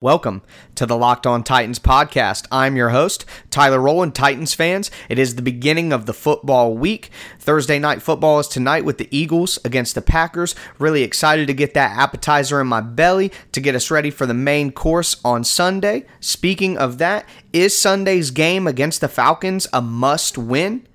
Welcome 0.00 0.42
to 0.76 0.86
the 0.86 0.96
Locked 0.96 1.26
On 1.26 1.42
Titans 1.42 1.80
podcast. 1.80 2.46
I'm 2.52 2.76
your 2.76 2.90
host, 2.90 3.24
Tyler 3.50 3.80
Rowland, 3.80 4.14
Titans 4.14 4.54
fans. 4.54 4.92
It 5.08 5.18
is 5.18 5.34
the 5.34 5.42
beginning 5.42 5.92
of 5.92 6.06
the 6.06 6.14
football 6.14 6.76
week. 6.76 7.10
Thursday 7.40 7.80
night 7.80 8.00
football 8.00 8.38
is 8.38 8.46
tonight 8.46 8.84
with 8.84 8.98
the 8.98 9.08
Eagles 9.10 9.58
against 9.64 9.96
the 9.96 10.00
Packers. 10.00 10.54
Really 10.78 11.02
excited 11.02 11.48
to 11.48 11.52
get 11.52 11.74
that 11.74 11.98
appetizer 11.98 12.60
in 12.60 12.68
my 12.68 12.80
belly 12.80 13.32
to 13.50 13.60
get 13.60 13.74
us 13.74 13.90
ready 13.90 14.10
for 14.12 14.24
the 14.24 14.34
main 14.34 14.70
course 14.70 15.16
on 15.24 15.42
Sunday. 15.42 16.06
Speaking 16.20 16.78
of 16.78 16.98
that, 16.98 17.28
is 17.52 17.76
Sunday's 17.76 18.30
game 18.30 18.68
against 18.68 19.00
the 19.00 19.08
Falcons 19.08 19.66
a 19.72 19.82
must 19.82 20.38
win? 20.38 20.86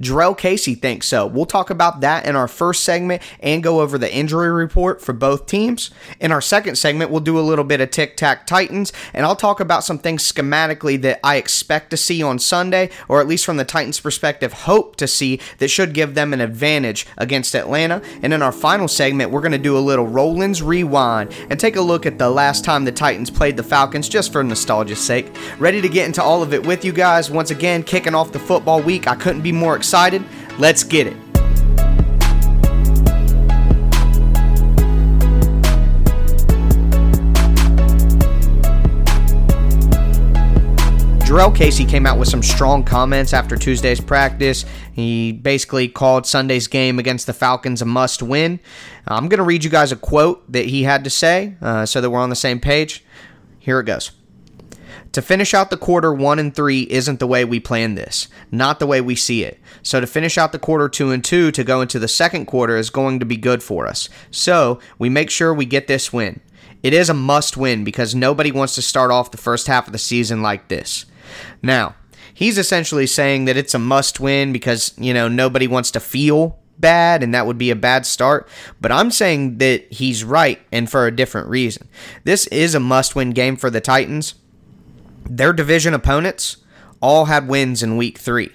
Jurrell 0.00 0.36
Casey 0.36 0.74
thinks 0.74 1.06
so. 1.06 1.26
We'll 1.26 1.46
talk 1.46 1.70
about 1.70 2.00
that 2.00 2.26
in 2.26 2.36
our 2.36 2.48
first 2.48 2.84
segment 2.84 3.22
and 3.40 3.62
go 3.62 3.80
over 3.80 3.98
the 3.98 4.12
injury 4.12 4.50
report 4.50 5.00
for 5.00 5.12
both 5.12 5.46
teams. 5.46 5.90
In 6.20 6.32
our 6.32 6.40
second 6.40 6.76
segment, 6.76 7.10
we'll 7.10 7.20
do 7.20 7.38
a 7.38 7.40
little 7.40 7.64
bit 7.64 7.80
of 7.80 7.90
tic 7.90 8.16
tac 8.16 8.46
Titans, 8.46 8.92
and 9.14 9.24
I'll 9.24 9.36
talk 9.36 9.60
about 9.60 9.84
some 9.84 9.98
things 9.98 10.30
schematically 10.30 11.00
that 11.02 11.20
I 11.24 11.36
expect 11.36 11.90
to 11.90 11.96
see 11.96 12.22
on 12.22 12.38
Sunday, 12.38 12.90
or 13.08 13.20
at 13.20 13.26
least 13.26 13.44
from 13.46 13.56
the 13.56 13.64
Titans' 13.64 14.00
perspective, 14.00 14.52
hope 14.52 14.96
to 14.96 15.06
see 15.06 15.40
that 15.58 15.68
should 15.68 15.94
give 15.94 16.14
them 16.14 16.32
an 16.32 16.40
advantage 16.40 17.06
against 17.16 17.54
Atlanta. 17.54 18.02
And 18.22 18.34
in 18.34 18.42
our 18.42 18.52
final 18.52 18.88
segment, 18.88 19.30
we're 19.30 19.40
going 19.40 19.52
to 19.52 19.58
do 19.58 19.78
a 19.78 19.80
little 19.80 20.06
Rowland's 20.06 20.62
Rewind 20.62 21.34
and 21.48 21.58
take 21.58 21.76
a 21.76 21.80
look 21.80 22.06
at 22.06 22.18
the 22.18 22.30
last 22.30 22.64
time 22.64 22.84
the 22.84 22.92
Titans 22.92 23.30
played 23.30 23.56
the 23.56 23.62
Falcons 23.62 24.08
just 24.08 24.32
for 24.32 24.44
nostalgia's 24.44 25.00
sake. 25.00 25.26
Ready 25.58 25.80
to 25.80 25.88
get 25.88 26.06
into 26.06 26.22
all 26.22 26.42
of 26.42 26.52
it 26.52 26.66
with 26.66 26.84
you 26.84 26.92
guys. 26.92 27.30
Once 27.30 27.50
again, 27.50 27.82
kicking 27.82 28.14
off 28.14 28.32
the 28.32 28.38
football 28.38 28.82
week. 28.82 29.06
I 29.06 29.14
couldn't 29.14 29.42
be 29.42 29.52
more 29.52 29.74
excited 29.74 29.85
excited? 29.86 30.24
Let's 30.58 30.82
get 30.82 31.06
it. 31.06 31.16
Jurrell 41.24 41.54
Casey 41.54 41.84
came 41.84 42.04
out 42.04 42.18
with 42.18 42.28
some 42.28 42.42
strong 42.42 42.82
comments 42.82 43.32
after 43.32 43.56
Tuesday's 43.56 44.00
practice. 44.00 44.64
He 44.92 45.30
basically 45.30 45.86
called 45.86 46.26
Sunday's 46.26 46.66
game 46.66 46.98
against 46.98 47.28
the 47.28 47.32
Falcons 47.32 47.80
a 47.80 47.84
must 47.84 48.22
win. 48.24 48.58
I'm 49.06 49.28
going 49.28 49.38
to 49.38 49.44
read 49.44 49.62
you 49.62 49.70
guys 49.70 49.92
a 49.92 49.96
quote 49.96 50.50
that 50.50 50.66
he 50.66 50.82
had 50.82 51.04
to 51.04 51.10
say 51.10 51.54
uh, 51.62 51.86
so 51.86 52.00
that 52.00 52.10
we're 52.10 52.18
on 52.18 52.30
the 52.30 52.34
same 52.34 52.58
page. 52.58 53.04
Here 53.60 53.78
it 53.78 53.84
goes. 53.84 54.10
To 55.16 55.22
finish 55.22 55.54
out 55.54 55.70
the 55.70 55.78
quarter 55.78 56.12
one 56.12 56.38
and 56.38 56.54
three 56.54 56.82
isn't 56.90 57.20
the 57.20 57.26
way 57.26 57.42
we 57.42 57.58
planned 57.58 57.96
this, 57.96 58.28
not 58.50 58.78
the 58.78 58.86
way 58.86 59.00
we 59.00 59.16
see 59.16 59.44
it. 59.44 59.58
So 59.82 59.98
to 59.98 60.06
finish 60.06 60.36
out 60.36 60.52
the 60.52 60.58
quarter 60.58 60.90
two 60.90 61.10
and 61.10 61.24
two 61.24 61.50
to 61.52 61.64
go 61.64 61.80
into 61.80 61.98
the 61.98 62.06
second 62.06 62.44
quarter 62.44 62.76
is 62.76 62.90
going 62.90 63.20
to 63.20 63.24
be 63.24 63.38
good 63.38 63.62
for 63.62 63.86
us. 63.86 64.10
So 64.30 64.78
we 64.98 65.08
make 65.08 65.30
sure 65.30 65.54
we 65.54 65.64
get 65.64 65.86
this 65.86 66.12
win. 66.12 66.40
It 66.82 66.92
is 66.92 67.08
a 67.08 67.14
must 67.14 67.56
win 67.56 67.82
because 67.82 68.14
nobody 68.14 68.52
wants 68.52 68.74
to 68.74 68.82
start 68.82 69.10
off 69.10 69.30
the 69.30 69.38
first 69.38 69.68
half 69.68 69.86
of 69.86 69.94
the 69.94 69.98
season 69.98 70.42
like 70.42 70.68
this. 70.68 71.06
Now, 71.62 71.94
he's 72.34 72.58
essentially 72.58 73.06
saying 73.06 73.46
that 73.46 73.56
it's 73.56 73.72
a 73.72 73.78
must 73.78 74.20
win 74.20 74.52
because, 74.52 74.92
you 74.98 75.14
know, 75.14 75.28
nobody 75.28 75.66
wants 75.66 75.90
to 75.92 76.00
feel 76.00 76.58
bad 76.78 77.22
and 77.22 77.32
that 77.32 77.46
would 77.46 77.56
be 77.56 77.70
a 77.70 77.74
bad 77.74 78.04
start. 78.04 78.46
But 78.82 78.92
I'm 78.92 79.10
saying 79.10 79.56
that 79.56 79.90
he's 79.90 80.24
right 80.24 80.60
and 80.70 80.90
for 80.90 81.06
a 81.06 81.16
different 81.16 81.48
reason. 81.48 81.88
This 82.24 82.46
is 82.48 82.74
a 82.74 82.80
must 82.80 83.16
win 83.16 83.30
game 83.30 83.56
for 83.56 83.70
the 83.70 83.80
Titans 83.80 84.34
their 85.28 85.52
division 85.52 85.94
opponents 85.94 86.58
all 87.00 87.26
had 87.26 87.48
wins 87.48 87.82
in 87.82 87.96
week 87.96 88.18
three. 88.18 88.50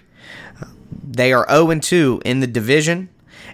They 1.03 1.33
are 1.33 1.45
0 1.49 1.79
2 1.79 2.21
in 2.25 2.39
the 2.39 2.47
division, 2.47 3.09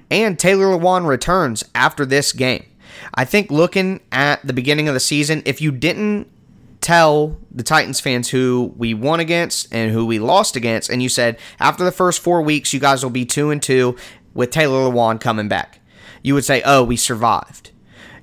and 0.10 0.38
Taylor 0.38 0.66
Lewan 0.66 1.08
returns 1.08 1.64
after 1.74 2.06
this 2.06 2.32
game. 2.32 2.66
I 3.14 3.26
think 3.26 3.52
looking 3.52 4.02
at 4.12 4.46
the 4.46 4.54
beginning 4.54 4.88
of 4.88 4.94
the 4.94 5.00
season, 5.00 5.44
if 5.46 5.62
you 5.62 5.72
didn't 5.72 6.28
tell 6.82 7.38
the 7.52 7.64
Titans 7.64 8.00
fans 8.00 8.30
who 8.30 8.74
we 8.78 8.94
won 8.94 9.20
against 9.20 9.74
and 9.74 9.92
who 9.92 10.06
we 10.06 10.20
lost 10.20 10.56
against, 10.56 10.90
and 10.90 11.02
you 11.02 11.10
said 11.10 11.38
after 11.60 11.84
the 11.84 11.92
first 11.92 12.22
four 12.22 12.42
weeks, 12.42 12.74
you 12.74 12.80
guys 12.80 13.04
will 13.04 13.12
be 13.12 13.26
2 13.26 13.50
and 13.50 13.62
2 13.62 13.96
with 14.34 14.52
Taylor 14.52 14.90
Lewan 14.90 15.20
coming 15.20 15.48
back, 15.48 15.80
you 16.22 16.34
would 16.34 16.46
say, 16.46 16.62
oh, 16.64 16.84
we 16.84 16.96
survived 16.96 17.72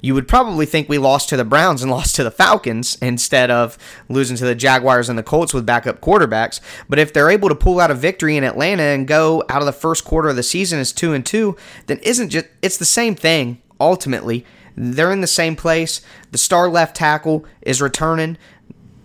you 0.05 0.13
would 0.13 0.29
probably 0.29 0.67
think 0.67 0.87
we 0.87 0.99
lost 0.99 1.31
to 1.31 1.37
the 1.37 1.47
Browns 1.47 1.81
and 1.81 1.91
lost 1.91 2.15
to 2.17 2.25
the 2.25 2.31
Falcons 2.31 2.99
instead 3.01 3.51
of 3.51 3.79
losing 4.11 4.37
to 4.37 4.45
the 4.45 4.55
Jaguars 4.55 5.09
and 5.09 5.19
the 5.19 5.23
Colts 5.23 5.55
with 5.55 5.65
backup 5.65 6.03
quarterbacks. 6.03 6.61
But 6.91 6.99
if 6.99 7.13
they're 7.13 7.31
able 7.31 7.49
to 7.49 7.55
pull 7.55 7.81
out 7.81 7.91
a 7.91 7.95
victory 7.95 8.37
in 8.37 8.45
Atlanta 8.45 8.83
and 8.83 9.09
go 9.09 9.43
out 9.49 9.63
of 9.63 9.67
the 9.67 9.73
first 9.73 10.05
quarter 10.05 10.29
of 10.29 10.37
the 10.37 10.43
season 10.43 10.79
as 10.79 10.93
2 10.93 11.15
and 11.15 11.25
2, 11.25 11.57
then 11.87 11.99
isn't 12.03 12.29
just 12.29 12.47
it's 12.61 12.77
the 12.77 12.85
same 12.85 13.15
thing 13.15 13.63
ultimately. 13.81 14.45
They're 14.77 15.13
in 15.13 15.23
the 15.23 15.27
same 15.27 15.57
place. 15.57 16.03
The 16.33 16.39
star 16.39 16.69
left 16.69 16.97
tackle 16.97 17.47
is 17.63 17.81
returning. 17.81 18.37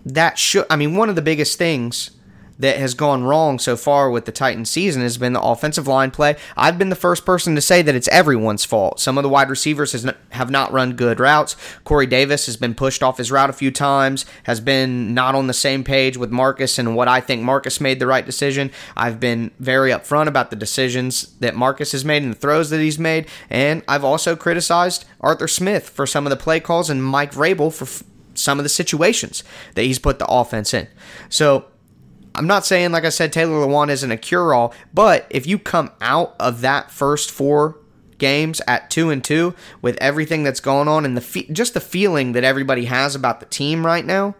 That 0.04 0.38
should 0.38 0.66
I 0.68 0.76
mean 0.76 0.96
one 0.96 1.08
of 1.08 1.16
the 1.16 1.22
biggest 1.22 1.56
things 1.56 2.10
that 2.60 2.76
has 2.76 2.94
gone 2.94 3.24
wrong 3.24 3.58
so 3.58 3.76
far 3.76 4.10
with 4.10 4.26
the 4.26 4.32
Titans 4.32 4.70
season 4.70 5.02
has 5.02 5.18
been 5.18 5.32
the 5.32 5.40
offensive 5.40 5.86
line 5.86 6.10
play. 6.10 6.36
I've 6.56 6.78
been 6.78 6.90
the 6.90 6.96
first 6.96 7.24
person 7.24 7.54
to 7.54 7.60
say 7.60 7.82
that 7.82 7.94
it's 7.94 8.08
everyone's 8.08 8.64
fault. 8.64 9.00
Some 9.00 9.18
of 9.18 9.22
the 9.22 9.28
wide 9.28 9.50
receivers 9.50 9.92
has 9.92 10.10
have 10.30 10.50
not 10.50 10.72
run 10.72 10.92
good 10.92 11.18
routes. 11.18 11.56
Corey 11.84 12.06
Davis 12.06 12.46
has 12.46 12.56
been 12.56 12.74
pushed 12.74 13.02
off 13.02 13.18
his 13.18 13.32
route 13.32 13.50
a 13.50 13.54
few 13.54 13.70
times, 13.70 14.26
has 14.44 14.60
been 14.60 15.14
not 15.14 15.34
on 15.34 15.46
the 15.46 15.54
same 15.54 15.82
page 15.82 16.16
with 16.16 16.30
Marcus 16.30 16.78
and 16.78 16.94
what 16.94 17.08
I 17.08 17.20
think 17.20 17.42
Marcus 17.42 17.80
made 17.80 17.98
the 17.98 18.06
right 18.06 18.24
decision. 18.24 18.70
I've 18.96 19.18
been 19.18 19.50
very 19.58 19.90
upfront 19.90 20.28
about 20.28 20.50
the 20.50 20.56
decisions 20.56 21.32
that 21.40 21.56
Marcus 21.56 21.92
has 21.92 22.04
made 22.04 22.22
and 22.22 22.32
the 22.32 22.38
throws 22.38 22.70
that 22.70 22.80
he's 22.80 22.98
made, 22.98 23.26
and 23.48 23.82
I've 23.88 24.04
also 24.04 24.36
criticized 24.36 25.06
Arthur 25.20 25.48
Smith 25.48 25.88
for 25.88 26.06
some 26.06 26.26
of 26.26 26.30
the 26.30 26.36
play 26.36 26.60
calls 26.60 26.90
and 26.90 27.02
Mike 27.02 27.32
Vrabel 27.32 27.72
for 27.72 27.84
f- 27.84 28.02
some 28.34 28.58
of 28.58 28.64
the 28.64 28.68
situations 28.68 29.42
that 29.74 29.82
he's 29.82 29.98
put 29.98 30.18
the 30.18 30.26
offense 30.26 30.72
in. 30.74 30.88
So 31.28 31.66
I'm 32.40 32.46
not 32.46 32.64
saying, 32.64 32.90
like 32.90 33.04
I 33.04 33.10
said, 33.10 33.34
Taylor 33.34 33.66
Lewan 33.66 33.90
isn't 33.90 34.10
a 34.10 34.16
cure 34.16 34.54
all, 34.54 34.72
but 34.94 35.26
if 35.28 35.46
you 35.46 35.58
come 35.58 35.90
out 36.00 36.36
of 36.40 36.62
that 36.62 36.90
first 36.90 37.30
four 37.30 37.76
games 38.16 38.62
at 38.66 38.88
two 38.88 39.10
and 39.10 39.22
two 39.22 39.54
with 39.82 39.98
everything 39.98 40.42
that's 40.42 40.60
going 40.60 40.88
on 40.88 41.04
and 41.04 41.14
the 41.14 41.20
fe- 41.20 41.48
just 41.52 41.74
the 41.74 41.80
feeling 41.80 42.32
that 42.32 42.42
everybody 42.42 42.86
has 42.86 43.14
about 43.14 43.40
the 43.40 43.46
team 43.46 43.84
right 43.84 44.06
now, 44.06 44.34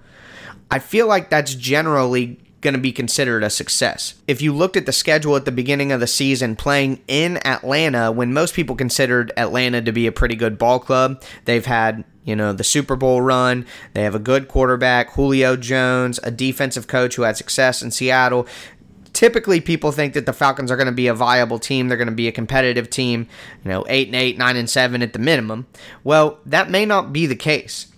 I 0.71 0.79
feel 0.79 1.09
like 1.09 1.29
that's 1.29 1.55
generally 1.55 2.39
going 2.61 2.75
to 2.75 2.81
be 2.81 2.93
considered 2.93 3.43
a 3.43 3.51
success. 3.51 4.15
If 4.29 4.43
you 4.43 4.55
looked 4.55 4.77
at 4.77 4.87
the 4.87 4.93
schedule 4.93 5.37
at 5.37 5.45
the 5.45 5.53
beginning 5.53 5.93
of 5.93 6.01
the 6.01 6.07
season 6.07 6.57
playing 6.57 7.01
in 7.09 7.39
Atlanta, 7.47 8.13
when 8.13 8.33
most 8.33 8.55
people 8.55 8.77
considered 8.77 9.33
Atlanta 9.37 9.81
to 9.83 9.93
be 9.93 10.07
a 10.07 10.13
pretty 10.13 10.37
good 10.37 10.59
ball 10.59 10.79
club, 10.79 11.23
they've 11.47 11.65
had 11.65 12.05
you 12.25 12.37
know, 12.37 12.53
the 12.53 12.65
Super 12.65 12.97
Bowl 12.97 13.23
run. 13.23 13.67
They 13.95 14.03
have 14.03 14.15
a 14.15 14.21
good 14.21 14.47
quarterback, 14.47 15.11
Julio 15.15 15.57
Jones, 15.57 16.21
a 16.23 16.31
defensive 16.31 16.87
coach 16.87 17.17
who 17.17 17.23
had 17.23 17.37
success 17.37 17.83
in 17.83 17.91
Seattle. 17.91 18.47
Typically, 19.13 19.61
people 19.61 19.91
think 19.91 20.15
that 20.15 20.27
the 20.27 20.33
Falcons 20.33 20.71
are 20.71 20.77
going 20.77 20.87
to 20.87 20.93
be 20.93 21.09
a 21.09 21.15
viable 21.15 21.59
team. 21.59 21.89
They're 21.89 21.99
going 21.99 22.09
to 22.09 22.15
be 22.15 22.29
a 22.29 22.33
competitive 22.33 22.89
team, 22.89 23.27
you 23.65 23.71
know, 23.71 23.85
8 23.89 24.09
and 24.09 24.17
8, 24.17 24.39
9 24.39 24.57
and 24.57 24.71
7 24.71 25.03
at 25.03 25.13
the 25.13 25.19
minimum. 25.19 25.67
Well, 26.05 26.39
that 26.47 26.71
may 26.71 26.87
not 26.87 27.13
be 27.13 27.27
the 27.27 27.37
case. 27.37 27.90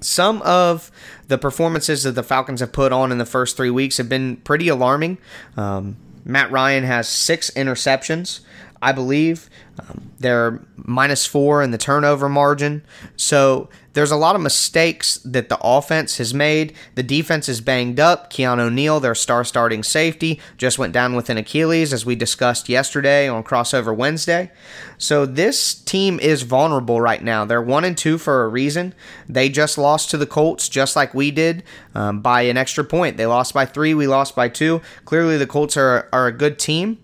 Some 0.00 0.42
of 0.42 0.90
the 1.28 1.38
performances 1.38 2.02
that 2.04 2.12
the 2.12 2.22
Falcons 2.22 2.60
have 2.60 2.72
put 2.72 2.92
on 2.92 3.12
in 3.12 3.18
the 3.18 3.26
first 3.26 3.56
three 3.56 3.70
weeks 3.70 3.96
have 3.98 4.08
been 4.08 4.36
pretty 4.36 4.68
alarming. 4.68 5.18
Um, 5.56 5.96
Matt 6.24 6.50
Ryan 6.50 6.84
has 6.84 7.08
six 7.08 7.50
interceptions. 7.50 8.40
I 8.80 8.92
believe. 8.92 9.50
Um, 9.78 10.12
they're 10.18 10.60
minus 10.76 11.26
four 11.26 11.62
in 11.62 11.70
the 11.70 11.78
turnover 11.78 12.28
margin. 12.28 12.82
So 13.16 13.68
there's 13.92 14.10
a 14.10 14.16
lot 14.16 14.36
of 14.36 14.40
mistakes 14.40 15.16
that 15.24 15.48
the 15.48 15.58
offense 15.60 16.18
has 16.18 16.32
made. 16.32 16.74
The 16.94 17.02
defense 17.02 17.48
is 17.48 17.60
banged 17.60 17.98
up. 17.98 18.32
Keanu 18.32 18.72
Neal, 18.72 19.00
their 19.00 19.14
star 19.14 19.42
starting 19.44 19.82
safety, 19.82 20.40
just 20.56 20.78
went 20.78 20.92
down 20.92 21.16
with 21.16 21.30
an 21.30 21.36
Achilles, 21.36 21.92
as 21.92 22.06
we 22.06 22.14
discussed 22.14 22.68
yesterday 22.68 23.28
on 23.28 23.42
Crossover 23.42 23.94
Wednesday. 23.94 24.52
So 24.98 25.26
this 25.26 25.74
team 25.74 26.20
is 26.20 26.42
vulnerable 26.42 27.00
right 27.00 27.22
now. 27.22 27.44
They're 27.44 27.62
one 27.62 27.84
and 27.84 27.98
two 27.98 28.18
for 28.18 28.44
a 28.44 28.48
reason. 28.48 28.94
They 29.28 29.48
just 29.48 29.78
lost 29.78 30.10
to 30.10 30.16
the 30.16 30.26
Colts, 30.26 30.68
just 30.68 30.94
like 30.94 31.12
we 31.14 31.30
did, 31.32 31.64
um, 31.94 32.20
by 32.20 32.42
an 32.42 32.56
extra 32.56 32.84
point. 32.84 33.16
They 33.16 33.26
lost 33.26 33.52
by 33.52 33.66
three. 33.66 33.94
We 33.94 34.06
lost 34.06 34.36
by 34.36 34.48
two. 34.48 34.80
Clearly, 35.04 35.38
the 35.38 35.46
Colts 35.46 35.76
are, 35.76 36.08
are 36.12 36.28
a 36.28 36.32
good 36.32 36.58
team 36.58 36.98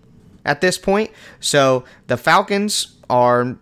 at 0.44 0.60
this 0.60 0.78
point. 0.78 1.10
So 1.40 1.84
the 2.06 2.16
Falcons 2.16 2.96
are 3.08 3.56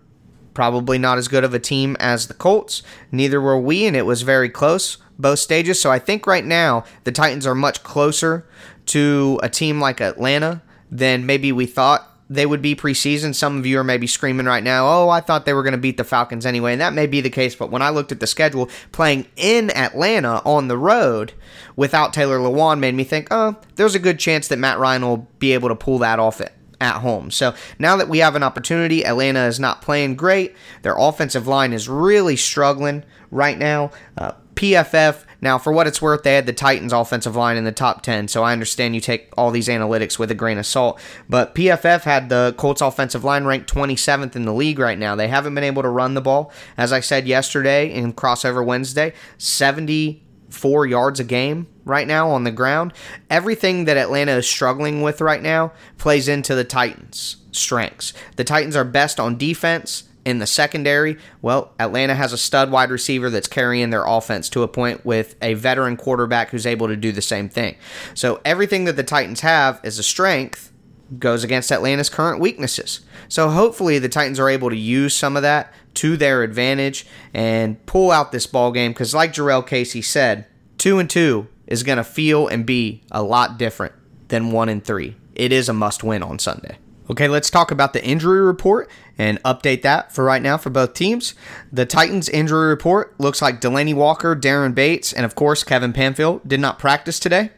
probably 0.55 0.99
not 0.99 1.19
as 1.19 1.29
good 1.29 1.44
of 1.44 1.55
a 1.55 1.58
team 1.58 1.96
as 1.99 2.29
the 2.29 2.34
Colts. 2.34 2.82
Neither 3.11 3.40
were 3.40 3.58
we, 3.58 3.87
and 3.87 3.96
it 3.96 4.06
was 4.06 4.23
very 4.23 4.49
close 4.49 4.99
both 5.19 5.38
stages. 5.38 5.81
So 5.81 5.90
I 5.90 5.99
think 5.99 6.26
right 6.26 6.44
now 6.44 6.84
the 7.05 7.12
Titans 7.12 7.46
are 7.46 7.55
much 7.55 7.82
closer 7.82 8.46
to 8.87 9.38
a 9.43 9.49
team 9.49 9.81
like 9.81 10.00
Atlanta 10.00 10.62
than 10.90 11.25
maybe 11.25 11.52
we 11.52 11.67
thought 11.67 12.08
they 12.29 12.46
would 12.46 12.62
be 12.62 12.75
preseason. 12.75 13.34
Some 13.34 13.58
of 13.58 13.67
you 13.67 13.79
are 13.79 13.84
maybe 13.84 14.06
screaming 14.06 14.46
right 14.46 14.62
now, 14.62 14.87
oh, 14.87 15.08
I 15.11 15.20
thought 15.20 15.44
they 15.44 15.52
were 15.52 15.62
going 15.62 15.73
to 15.73 15.79
beat 15.79 15.96
the 15.96 16.05
Falcons 16.05 16.46
anyway. 16.46 16.73
And 16.73 16.81
that 16.81 16.94
may 16.94 17.06
be 17.06 17.20
the 17.20 17.31
case. 17.31 17.55
But 17.55 17.70
when 17.70 17.82
I 17.82 17.90
looked 17.90 18.11
at 18.11 18.20
the 18.20 18.26
schedule, 18.26 18.69
playing 18.90 19.26
in 19.37 19.70
Atlanta 19.70 20.43
on 20.44 20.69
the 20.69 20.79
road 20.79 21.34
without 21.76 22.12
Taylor 22.12 22.38
Lewan 22.38 22.79
made 22.79 22.94
me 22.94 23.05
think, 23.05 23.29
oh, 23.31 23.56
there's 23.76 23.94
a 23.94 24.00
good 24.00 24.19
chance 24.19 24.49
that 24.49 24.58
Matt 24.58 24.79
Ryan 24.79 25.02
will 25.02 25.29
be 25.38 25.52
able 25.52 25.69
to 25.69 25.76
pull 25.76 25.99
that 25.99 26.19
off 26.19 26.40
it 26.40 26.52
at 26.82 27.00
home. 27.00 27.31
So 27.31 27.55
now 27.79 27.96
that 27.96 28.08
we 28.08 28.19
have 28.19 28.34
an 28.34 28.43
opportunity, 28.43 29.06
Atlanta 29.06 29.46
is 29.46 29.61
not 29.61 29.81
playing 29.81 30.17
great. 30.17 30.55
Their 30.82 30.96
offensive 30.99 31.46
line 31.46 31.73
is 31.73 31.88
really 31.88 32.37
struggling 32.37 33.05
right 33.31 33.56
now. 33.56 33.93
Uh, 34.19 34.32
PFF, 34.56 35.25
now 35.40 35.58
for 35.58 35.73
what 35.73 35.87
it's 35.87 36.02
worth, 36.02 36.25
they 36.25 36.34
had 36.34 36.46
the 36.46 36.52
Titans 36.52 36.93
offensive 36.93 37.37
line 37.37 37.56
in 37.56 37.64
the 37.64 37.73
top 37.73 38.02
10, 38.02 38.29
so 38.29 38.43
I 38.43 38.52
understand 38.52 38.94
you 38.94 39.00
take 39.00 39.32
all 39.37 39.50
these 39.50 39.69
analytics 39.69 40.19
with 40.19 40.31
a 40.31 40.34
grain 40.34 40.58
of 40.58 40.67
salt. 40.67 41.00
But 41.29 41.55
PFF 41.55 42.02
had 42.02 42.29
the 42.29 42.55
Colts 42.58 42.82
offensive 42.82 43.25
line 43.25 43.44
ranked 43.44 43.73
27th 43.73 44.37
in 44.37 44.44
the 44.44 44.52
league 44.52 44.79
right 44.79 44.99
now. 44.99 45.14
They 45.14 45.29
haven't 45.29 45.55
been 45.55 45.64
able 45.64 45.82
to 45.82 45.88
run 45.88 46.14
the 46.14 46.20
ball. 46.20 46.52
As 46.76 46.93
I 46.93 47.00
said 47.00 47.26
yesterday 47.26 47.93
in 47.93 48.12
Crossover 48.12 48.64
Wednesday, 48.64 49.14
74 50.53 50.87
yards 50.87 51.21
a 51.21 51.25
game 51.25 51.67
right 51.85 52.07
now 52.07 52.31
on 52.31 52.45
the 52.45 52.51
ground. 52.51 52.93
Everything 53.31 53.87
that 53.87 53.97
Atlanta 53.97 54.33
is 54.33 54.49
struggling 54.49 55.03
with 55.03 55.21
right 55.21 55.43
now 55.43 55.73
plays 55.99 56.29
into 56.29 56.55
the 56.55 56.65
Titans' 56.65 57.37
strengths. 57.53 58.13
The 58.37 58.45
Titans 58.45 58.77
are 58.77 58.85
best 58.85 59.19
on 59.19 59.37
defense 59.37 60.05
in 60.25 60.39
the 60.39 60.47
secondary, 60.47 61.19
well, 61.41 61.73
Atlanta 61.81 62.15
has 62.15 62.33
a 62.33 62.39
stud 62.39 62.71
wide 62.71 62.93
receiver 62.93 63.29
that's 63.29 63.49
carrying 63.49 63.91
their 63.91 64.05
offense 64.05 64.49
to 64.51 64.63
a 64.63 64.69
point 64.69 65.05
with 65.05 65.35
a 65.43 65.55
veteran 65.55 65.97
quarterback 65.97 66.51
who's 66.51 66.65
able 66.65 66.87
to 66.87 66.95
do 66.95 67.11
the 67.11 67.21
same 67.21 67.49
thing. 67.49 67.75
So 68.15 68.41
everything 68.45 68.85
that 68.85 68.95
the 68.95 69.03
Titans 69.03 69.41
have 69.41 69.81
is 69.83 69.99
a 69.99 70.03
strength 70.05 70.73
goes 71.19 71.43
against 71.43 71.73
Atlanta's 71.73 72.09
current 72.09 72.41
weaknesses. 72.41 73.01
So 73.29 73.51
hopefully 73.51 73.99
the 73.99 74.09
Titans 74.09 74.39
are 74.39 74.49
able 74.49 74.71
to 74.71 74.77
use 74.77 75.13
some 75.13 75.37
of 75.37 75.43
that 75.43 75.75
to 75.94 76.17
their 76.17 76.43
advantage 76.43 77.06
and 77.33 77.85
pull 77.87 78.11
out 78.11 78.33
this 78.33 78.47
ball 78.47 78.73
game 78.73 78.93
because 78.93 79.15
like 79.15 79.33
Jurrell 79.33 79.67
Casey 79.67 80.03
said, 80.03 80.47
2 80.79 80.99
and 80.99 81.09
2 81.09 81.47
is 81.67 81.83
going 81.83 81.99
to 81.99 82.05
feel 82.05 82.49
and 82.49 82.67
be 82.67 83.03
a 83.11 83.23
lot 83.23 83.59
different 83.59 83.94
than 84.29 84.50
1 84.50 84.69
and 84.69 84.85
3. 84.85 85.17
It 85.35 85.53
is 85.53 85.69
a 85.69 85.73
must 85.73 86.03
win 86.03 86.23
on 86.23 86.39
Sunday. 86.39 86.77
Okay, 87.11 87.29
let's 87.29 87.50
talk 87.50 87.71
about 87.71 87.93
the 87.93 88.05
injury 88.05 88.41
report 88.41 88.89
and 89.19 89.43
update 89.43 89.83
that 89.83 90.12
for 90.12 90.25
right 90.25 90.41
now 90.41 90.56
for 90.56 90.71
both 90.71 90.94
teams. 90.94 91.35
The 91.73 91.85
Titans 91.85 92.29
injury 92.29 92.69
report 92.69 93.19
looks 93.19 93.43
like 93.43 93.61
Delanie 93.61 93.94
Walker, 93.94 94.35
Daren 94.37 94.75
Bates, 94.75 95.12
and 95.12 95.25
of 95.25 95.35
course 95.35 95.65
Kevin 95.65 95.93
Pamphile 95.93 96.41
did 96.47 96.61
not 96.61 96.79
practice 96.79 97.19
today. 97.19 97.50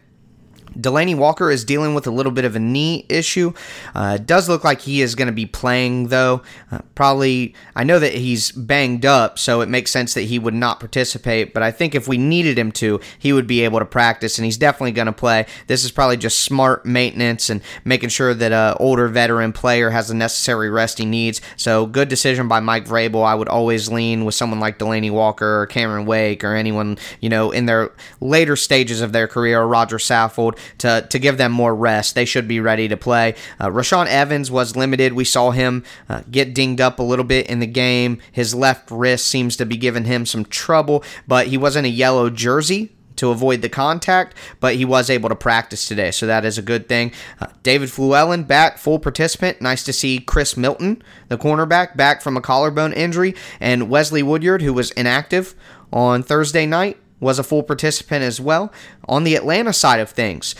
Delanie 0.77 1.17
Walker 1.17 1.51
is 1.51 1.65
dealing 1.65 1.95
with 1.95 2.07
a 2.07 2.11
little 2.11 2.33
bit 2.33 2.45
of 2.45 2.57
a 2.57 2.61
knee 2.61 3.07
issue. 3.09 3.53
Uh, 3.95 4.19
does 4.19 4.49
look 4.49 4.65
like 4.65 4.83
he 4.83 5.03
is 5.03 5.15
going 5.15 5.27
to 5.27 5.33
be 5.33 5.47
playing, 5.47 6.09
though. 6.09 6.43
Uh, 6.71 6.81
probably, 6.95 7.55
I 7.77 7.85
know 7.85 7.99
that 7.99 8.15
he's 8.15 8.53
banged 8.53 9.07
up, 9.07 9.39
so 9.39 9.61
it 9.61 9.69
makes 9.69 9.91
sense 9.91 10.15
that 10.15 10.23
he 10.23 10.39
would 10.39 10.55
not 10.55 10.81
participate. 10.81 11.55
But 11.55 11.63
I 11.63 11.71
think 11.71 11.95
if 11.95 12.09
we 12.09 12.19
needed 12.19 12.59
him 12.59 12.73
to, 12.73 13.01
he 13.19 13.33
would 13.33 13.47
be 13.47 13.63
able 13.63 13.79
to 13.79 13.85
practice, 13.85 14.39
and 14.39 14.45
he's 14.45 14.57
definitely 14.57 14.93
going 14.93 15.07
to 15.07 15.13
play. 15.13 15.47
This 15.67 15.85
is 15.85 15.91
probably 15.91 16.17
just 16.17 16.41
smart 16.41 16.85
maintenance 16.85 17.51
and 17.51 17.61
making 17.85 18.09
sure 18.09 18.35
that 18.35 18.53
an 18.53 18.77
older 18.81 19.09
veteran 19.09 19.53
player 19.53 19.91
has 19.91 20.09
the 20.09 20.15
necessary 20.15 20.71
rest 20.71 20.99
he 20.99 21.05
needs. 21.05 21.41
So, 21.57 21.87
good 21.87 22.09
decision 22.09 22.49
by 22.49 22.61
Mike 22.61 22.87
Vrabel. 22.87 23.25
I 23.25 23.35
would 23.35 23.49
always 23.49 23.91
lean 23.91 24.25
with 24.25 24.35
someone 24.35 24.61
like 24.61 24.79
Delanie 24.79 25.11
Walker 25.11 25.63
or 25.63 25.67
Cameron 25.67 26.07
Wake 26.07 26.45
or 26.45 26.55
anyone, 26.55 26.99
you 27.21 27.29
know, 27.29 27.51
in 27.51 27.67
their 27.67 27.93
later 28.21 28.57
stages 28.57 29.01
of 29.01 29.13
their 29.13 29.29
career, 29.29 29.63
Rodger 29.63 29.99
Saffold 29.99 30.59
to, 30.79 31.07
to 31.09 31.19
give 31.19 31.39
them 31.39 31.53
more 31.53 31.75
rest. 31.75 32.15
They 32.15 32.25
should 32.25 32.49
be 32.49 32.61
ready 32.61 32.89
to 32.89 32.97
play. 32.97 33.35
Uh, 33.59 33.69
Rashaan 33.69 34.07
Evans 34.07 34.51
was 34.51 34.77
limited. 34.77 35.13
We 35.13 35.25
saw 35.25 35.51
him 35.51 35.85
uh, 36.09 36.23
get 36.31 36.55
dinged 36.55 36.81
up 36.81 36.99
a 36.99 37.03
little 37.03 37.25
bit 37.25 37.47
in 37.47 37.61
the 37.61 37.67
game. 37.67 38.21
His 38.33 38.55
left 38.55 38.91
wrist 38.91 39.27
seems 39.27 39.57
to 39.57 39.67
be 39.67 39.77
giving 39.77 40.05
him 40.05 40.27
some 40.27 40.45
trouble, 40.45 41.05
but 41.27 41.49
he 41.49 41.57
was 41.57 41.77
in 41.77 41.85
a 41.85 41.89
yellow 41.89 42.31
jersey 42.31 42.95
to 43.17 43.31
avoid 43.31 43.63
the 43.63 43.69
contact, 43.69 44.37
but 44.61 44.75
he 44.75 44.85
was 44.85 45.09
able 45.09 45.29
to 45.29 45.37
practice 45.37 45.87
today, 45.87 46.11
so 46.11 46.27
that 46.27 46.45
is 46.45 46.59
a 46.59 46.63
good 46.63 46.89
thing. 46.89 47.13
Uh, 47.41 47.47
David 47.63 47.89
Fluellen 47.89 48.47
back, 48.47 48.79
full 48.79 48.99
participant. 48.99 49.61
Nice 49.61 49.85
to 49.85 49.93
see 49.93 50.19
Chris 50.19 50.57
Milton, 50.57 51.03
the 51.29 51.39
cornerback, 51.39 51.97
back 51.97 52.23
from 52.23 52.37
a 52.37 52.41
collarbone 52.41 52.93
injury, 52.93 53.35
and 53.61 53.89
Wesley 53.89 54.23
Woodyard, 54.23 54.63
who 54.63 54.73
was 54.73 54.91
inactive 54.93 55.55
on 55.93 56.23
Thursday 56.23 56.67
night, 56.67 56.99
was 57.21 57.39
a 57.39 57.45
full 57.45 57.63
participant 57.63 58.23
as 58.23 58.41
well. 58.41 58.73
On 59.09 59.25
the 59.25 59.35
Atlanta 59.35 59.73
side 59.73 60.01
of 60.01 60.11
things, 60.11 60.55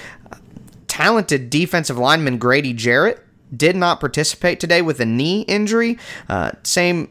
talented 0.87 1.51
defensive 1.51 1.99
lineman 1.99 2.39
Grady 2.39 2.73
Jarrett 2.73 3.21
did 3.55 3.77
not 3.77 4.01
participate 4.01 4.61
today 4.61 4.83
with 4.83 5.01
a 5.01 5.05
knee 5.05 5.43
injury. 5.43 5.99
Uh, 6.29 6.53
same 6.63 7.09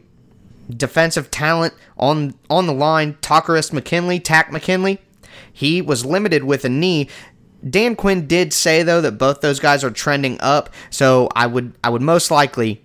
defensive 0.70 1.30
talent 1.30 1.74
on 1.96 2.34
on 2.48 2.66
the 2.66 2.72
line, 2.72 3.14
Takkarist 3.20 3.72
McKinley, 3.72 4.20
Takk 4.20 4.50
McKinley. 4.50 5.00
He 5.52 5.80
was 5.80 6.04
limited 6.04 6.44
with 6.44 6.64
a 6.64 6.68
knee. 6.68 7.08
Dan 7.68 7.96
Quinn 7.96 8.26
did 8.26 8.52
say 8.52 8.82
though 8.82 9.00
that 9.00 9.12
both 9.12 9.40
those 9.40 9.60
guys 9.60 9.84
are 9.84 9.90
trending 9.90 10.38
up, 10.40 10.70
so 10.90 11.28
I 11.34 11.46
would 11.46 11.74
I 11.82 11.90
would 11.90 12.02
most 12.02 12.30
likely 12.30 12.84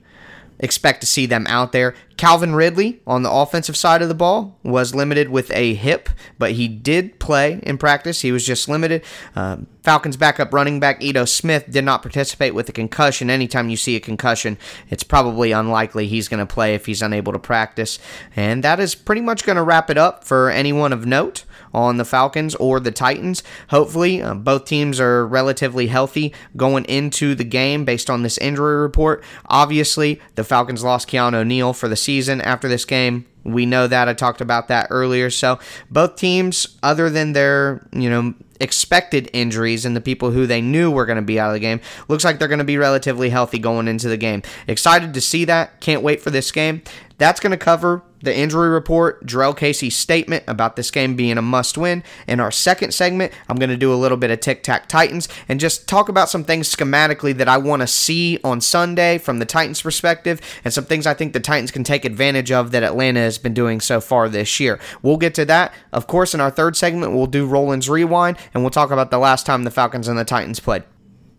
expect 0.60 1.02
to 1.02 1.08
see 1.08 1.26
them 1.26 1.46
out 1.48 1.72
there. 1.72 1.96
Calvin 2.20 2.54
Ridley 2.54 3.00
on 3.08 3.24
the 3.24 3.32
offensive 3.32 3.78
side 3.78 4.02
of 4.02 4.10
the 4.10 4.14
ball 4.14 4.60
was 4.62 4.94
limited 4.94 5.30
with 5.30 5.50
a 5.52 5.74
hip, 5.74 6.10
but 6.38 6.52
he 6.52 6.68
did 6.68 7.18
play 7.18 7.62
in 7.64 7.78
practice. 7.78 8.20
He 8.20 8.34
was 8.34 8.46
just 8.46 8.68
limited. 8.68 9.06
Um, 9.38 9.68
Falcons 9.84 10.18
backup 10.18 10.54
running 10.54 10.82
back 10.82 11.02
Ito 11.02 11.24
Smith 11.24 11.72
did 11.72 11.86
not 11.86 12.02
participate 12.02 12.54
with 12.54 12.68
a 12.68 12.74
concussion. 12.74 13.30
Anytime 13.30 13.70
you 13.70 13.78
see 13.78 13.96
a 13.96 14.02
concussion, 14.02 14.58
it's 14.90 15.04
probably 15.04 15.54
unlikely 15.54 16.08
he's 16.08 16.28
going 16.28 16.46
to 16.46 16.54
play 16.54 16.76
if 16.76 16.88
he's 16.88 17.02
unable 17.02 17.32
to 17.32 17.40
practice. 17.40 18.00
And 18.36 18.64
that 18.66 18.82
is 18.82 18.96
pretty 18.96 19.22
much 19.22 19.46
going 19.46 19.56
to 19.56 19.64
wrap 19.64 19.90
it 19.90 19.98
up 19.98 20.26
for 20.26 20.50
anyone 20.50 20.92
of 20.92 21.06
note 21.06 21.46
on 21.74 21.98
the 21.98 22.06
Falcons 22.06 22.56
or 22.56 22.80
the 22.80 22.92
Titans. 22.92 23.44
Hopefully, 23.70 24.22
uh, 24.22 24.34
both 24.34 24.66
teams 24.66 25.00
are 25.00 25.26
relatively 25.26 25.88
healthy 25.88 26.34
going 26.58 26.86
into 26.86 27.36
the 27.36 27.44
game 27.44 27.86
based 27.86 28.10
on 28.10 28.24
this 28.24 28.38
injury 28.40 28.76
report. 28.82 29.24
Obviously, 29.46 30.20
the 30.36 30.44
Falcons 30.44 30.84
lost 30.84 31.08
Keanu 31.08 31.36
O'Neal 31.36 31.74
for 31.74 31.88
the 31.88 31.96
season 32.10 32.42
after 32.42 32.68
this 32.68 32.86
game. 32.86 33.24
We 33.44 33.68
know 33.68 33.86
that. 33.86 34.10
I 34.10 34.16
talked 34.16 34.42
about 34.42 34.68
that 34.70 34.88
earlier. 34.90 35.30
So, 35.30 35.60
both 35.92 36.16
teams, 36.16 36.80
other 36.82 37.08
than 37.08 37.34
their, 37.34 37.88
you 37.94 38.10
know, 38.10 38.34
expected 38.60 39.30
injuries 39.32 39.86
and 39.86 39.96
the 39.96 40.02
people 40.02 40.32
who 40.32 40.48
they 40.48 40.60
knew 40.60 40.90
were 40.90 41.06
going 41.06 41.18
to 41.18 41.22
be 41.22 41.40
out 41.40 41.50
of 41.50 41.54
the 41.54 41.60
game, 41.60 41.80
looks 42.08 42.24
like 42.24 42.40
they're 42.40 42.48
going 42.48 42.58
to 42.58 42.66
be 42.66 42.78
relatively 42.78 43.30
healthy 43.30 43.60
going 43.60 43.88
into 43.88 44.10
the 44.10 44.18
game. 44.18 44.42
Excited 44.68 45.14
to 45.14 45.22
see 45.22 45.46
that. 45.46 45.80
Can't 45.82 46.02
wait 46.02 46.20
for 46.20 46.32
this 46.32 46.52
game. 46.52 46.82
That's 47.20 47.40
going 47.40 47.52
to 47.52 47.58
cover 47.58 48.02
the 48.22 48.36
injury 48.36 48.70
report, 48.70 49.26
Jurrell 49.26 49.56
Casey's 49.56 49.96
statement 49.96 50.44
about 50.48 50.76
this 50.76 50.92
game 50.92 51.16
being 51.16 51.38
a 51.38 51.42
must 51.42 51.78
win. 51.78 52.04
In 52.28 52.40
our 52.40 52.52
second 52.52 52.94
segment, 52.94 53.34
I'm 53.48 53.58
going 53.58 53.70
to 53.70 53.78
do 53.78 53.94
a 53.94 53.96
little 53.96 54.18
bit 54.18 54.32
of 54.32 54.40
Tic 54.40 54.64
Tac 54.64 54.88
Titans 54.88 55.28
and 55.48 55.60
just 55.60 55.88
talk 55.88 56.10
about 56.10 56.30
some 56.30 56.44
things 56.44 56.74
schematically 56.74 57.36
that 57.38 57.48
I 57.48 57.58
want 57.58 57.82
to 57.82 57.88
see 57.88 58.40
on 58.44 58.62
Sunday 58.62 59.18
from 59.18 59.40
the 59.40 59.46
Titans' 59.46 59.82
perspective 59.82 60.42
and 60.64 60.74
some 60.74 60.86
things 60.86 61.08
I 61.08 61.14
think 61.14 61.34
the 61.34 61.40
Titans 61.40 61.72
can 61.72 61.84
take 61.84 62.06
advantage 62.06 62.52
of 62.52 62.72
that 62.72 62.84
Atlanta 62.84 63.22
has 63.22 63.38
been 63.38 63.54
doing 63.54 63.80
so 63.82 64.02
far 64.02 64.28
this 64.30 64.60
year. 64.60 64.80
We'll 65.02 65.18
get 65.18 65.34
to 65.36 65.46
that. 65.46 65.74
Of 65.92 66.08
course, 66.08 66.34
in 66.34 66.42
our 66.42 66.52
third 66.52 66.76
segment, 66.76 67.14
we'll 67.14 67.28
do 67.28 67.46
Rowland's 67.46 67.90
Rewind 67.90 68.38
and 68.54 68.64
we'll 68.64 68.72
talk 68.72 68.92
about 68.92 69.12
the 69.12 69.18
last 69.18 69.46
time 69.46 69.64
the 69.64 69.72
Falcons 69.72 70.08
and 70.08 70.18
the 70.18 70.26
Titans 70.26 70.60
played. 70.60 70.84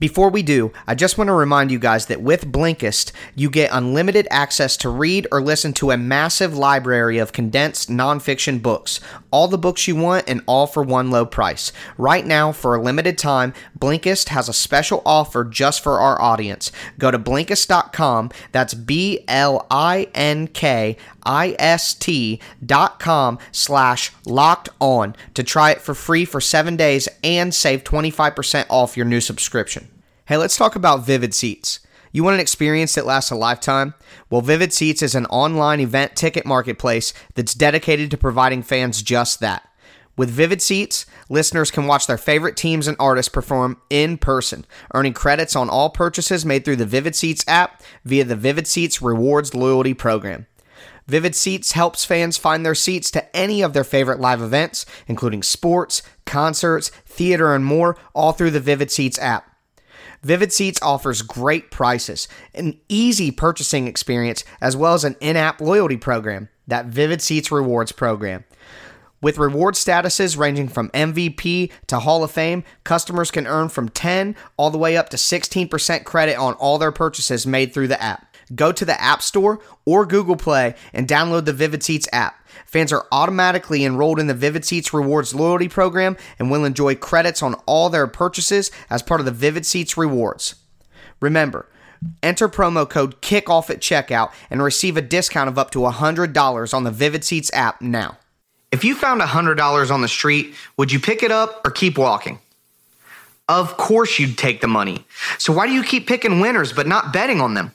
Before 0.01 0.31
we 0.31 0.43
do, 0.43 0.73
I 0.87 0.95
just 0.95 1.19
want 1.19 1.29
to 1.29 1.35
remind 1.35 1.71
you 1.71 1.79
guys 1.79 2.07
that 2.07 2.23
with 2.23 2.51
Blinkist, 2.51 3.13
you 3.35 3.51
get 3.51 3.69
unlimited 3.71 4.27
access 4.31 4.79
to 4.79 4.89
read 4.89 5.27
or 5.31 5.43
listen 5.43 5.75
to 5.75 5.91
a 5.91 5.99
massive 5.99 6.57
library 6.57 7.19
of 7.19 7.35
condensed 7.35 7.91
nonfiction 7.91 8.63
books. 8.63 9.01
All 9.31 9.47
the 9.47 9.59
books 9.59 9.87
you 9.87 9.95
want 9.95 10.27
and 10.27 10.43
all 10.47 10.67
for 10.67 10.83
one 10.83 11.11
low 11.11 11.27
price. 11.27 11.71
Right 11.99 12.25
now, 12.25 12.51
for 12.51 12.75
a 12.75 12.83
limited 12.83 13.19
time, 13.19 13.53
Blinkist 13.79 14.31
has 14.31 14.49
a 14.49 14.55
special 14.55 15.03
offer 15.05 15.45
just 15.45 15.83
for 15.83 16.01
our 16.01 16.19
audience. 16.19 16.73
Go 16.99 17.11
to 17.11 17.19
Blinkist.com, 17.19 18.31
that's 18.53 18.73
B 18.73 19.23
L 19.29 19.67
I 19.71 20.09
N 20.15 20.47
K 20.47 20.97
ist.com 21.27 22.09
slash 23.53 24.13
locked 24.27 24.69
on 24.81 25.17
to 25.35 25.43
try 25.43 25.71
it 25.71 25.81
for 25.81 25.95
free 25.95 26.25
for 26.25 26.41
seven 26.41 26.77
days 26.77 27.09
and 27.23 27.55
save 27.55 27.85
25% 27.85 28.67
off 28.69 28.97
your 28.97 29.07
new 29.07 29.21
subscription. 29.21 29.89
Hey, 30.27 30.37
let's 30.37 30.57
talk 30.57 30.77
about 30.77 31.05
Vivid 31.05 31.35
Seats. 31.35 31.81
You 32.13 32.25
want 32.25 32.35
an 32.35 32.41
experience 32.41 32.95
that 32.95 33.07
lasts 33.07 33.31
a 33.31 33.37
lifetime? 33.37 33.95
Well, 34.31 34.41
Vivid 34.41 34.73
Seats 34.73 35.03
is 35.03 35.15
an 35.15 35.27
online 35.27 35.81
event 35.81 36.17
ticket 36.17 36.45
marketplace 36.45 37.13
that's 37.35 37.55
dedicated 37.55 38.11
to 38.11 38.17
providing 38.17 38.63
fans 38.63 39.03
just 39.03 39.41
that. 39.41 39.69
With 40.17 40.29
Vivid 40.29 40.61
Seats, 40.61 41.07
listeners 41.29 41.71
can 41.71 41.87
watch 41.87 42.07
their 42.07 42.19
favorite 42.19 42.57
teams 42.57 42.87
and 42.87 42.97
artists 43.01 43.31
perform 43.31 43.81
in 43.89 44.19
person, 44.19 44.67
earning 44.93 45.15
credits 45.15 45.57
on 45.57 45.71
all 45.71 45.89
purchases 45.89 46.45
made 46.45 46.65
through 46.65 46.77
the 46.77 46.85
Vivid 46.85 47.15
Seats 47.15 47.45
app 47.49 47.83
via 48.05 48.25
the 48.25 48.37
Vivid 48.37 48.67
Seats 48.67 49.01
Rewards 49.01 49.55
Loyalty 49.55 49.95
Program. 49.95 50.47
Vivid 51.11 51.35
Seats 51.35 51.73
helps 51.73 52.05
fans 52.05 52.39
find 52.39 52.65
their 52.65 52.77
seats 52.77 53.11
to 53.11 53.37
any 53.37 53.63
of 53.63 53.73
their 53.73 53.83
favorite 53.83 54.21
live 54.21 54.41
events, 54.41 54.87
including 55.09 55.43
sports, 55.43 56.03
concerts, 56.25 56.91
theater, 57.05 57.53
and 57.53 57.65
more, 57.65 57.97
all 58.15 58.31
through 58.31 58.53
the 58.53 58.61
Vivid 58.61 58.93
Seats 58.93 59.19
app. 59.19 59.51
Vivid 60.23 60.53
Seats 60.53 60.81
offers 60.81 61.23
great 61.23 61.73
prices, 61.73 62.29
an 62.55 62.79
easy 62.89 63.33
purchasing 63.33 63.89
experience, 63.89 64.45
as 64.61 64.77
well 64.77 64.95
as 64.95 65.03
an 65.03 65.17
in 65.21 65.37
app 65.37 65.61
loyalty 65.61 65.97
program, 65.97 66.49
that 66.69 66.87
Vivid 66.87 67.21
Seats 67.21 67.51
Rewards 67.51 67.91
program. 67.91 68.45
With 69.21 69.37
reward 69.37 69.75
statuses 69.75 70.39
ranging 70.39 70.69
from 70.69 70.91
MVP 70.91 71.73
to 71.89 71.99
Hall 71.99 72.23
of 72.23 72.31
Fame, 72.31 72.63
customers 72.85 73.33
can 73.33 73.49
earn 73.49 73.69
from 73.69 73.89
10 73.89 74.37
all 74.57 74.71
the 74.71 74.79
way 74.79 74.97
up 74.97 75.09
to 75.09 75.17
16% 75.17 76.05
credit 76.05 76.37
on 76.37 76.55
all 76.55 76.79
their 76.79 76.93
purchases 76.93 77.49
made 77.49 77.75
through 77.75 77.89
the 77.89 78.01
app. 78.01 78.30
Go 78.55 78.73
to 78.73 78.85
the 78.85 79.01
App 79.01 79.23
Store 79.23 79.61
or 79.85 80.07
Google 80.07 80.37
Play 80.37 80.75
and 80.93 81.07
download 81.07 81.45
the 81.45 81.53
Vivid 81.53 81.83
Seats 81.83 82.09
app. 82.13 82.37
Fans 82.67 82.93
are 82.93 83.07
automatically 83.13 83.85
enrolled 83.85 84.19
in 84.19 84.27
the 84.27 84.35
Vivid 84.35 84.65
Seats 84.65 84.93
Rewards 84.93 85.35
loyalty 85.35 85.69
program 85.69 86.17
and 86.39 86.51
will 86.51 86.65
enjoy 86.65 86.95
credits 86.95 87.43
on 87.43 87.55
all 87.67 87.91
their 87.91 88.07
purchases 88.07 88.71
as 88.89 89.03
part 89.03 89.21
of 89.21 89.27
the 89.27 89.33
Vivid 89.33 89.67
Seats 89.67 89.97
Rewards. 89.97 90.57
Remember, 91.21 91.69
enter 92.23 92.49
promo 92.49 92.89
code 92.89 93.21
KICKOFF 93.21 93.71
at 93.71 93.81
checkout 93.81 94.33
and 94.51 94.63
receive 94.63 94.97
a 94.97 95.03
discount 95.03 95.49
of 95.49 95.59
up 95.59 95.71
to 95.73 95.81
$100 95.81 96.75
on 96.75 96.85
the 96.85 96.91
Vivid 96.91 97.25
Seats 97.25 97.51
app 97.53 97.81
now. 97.81 98.19
If 98.73 98.85
you 98.85 98.95
found 98.95 99.21
$100 99.21 99.91
on 99.91 100.01
the 100.01 100.09
street, 100.09 100.55
would 100.77 100.93
you 100.93 101.01
pick 101.01 101.23
it 101.23 101.33
up 101.33 101.61
or 101.65 101.71
keep 101.71 101.99
walking? 101.99 102.39
Of 103.49 103.77
course 103.77 104.19
you'd 104.21 104.39
take 104.39 104.61
the 104.61 104.69
money. 104.69 105.05
So 105.39 105.53
why 105.53 105.67
do 105.67 105.73
you 105.73 105.83
keep 105.83 106.07
picking 106.07 106.39
winners 106.39 106.73
but 106.73 106.87
not 106.87 107.13
betting 107.13 107.41
on 107.41 107.55
them? 107.55 107.73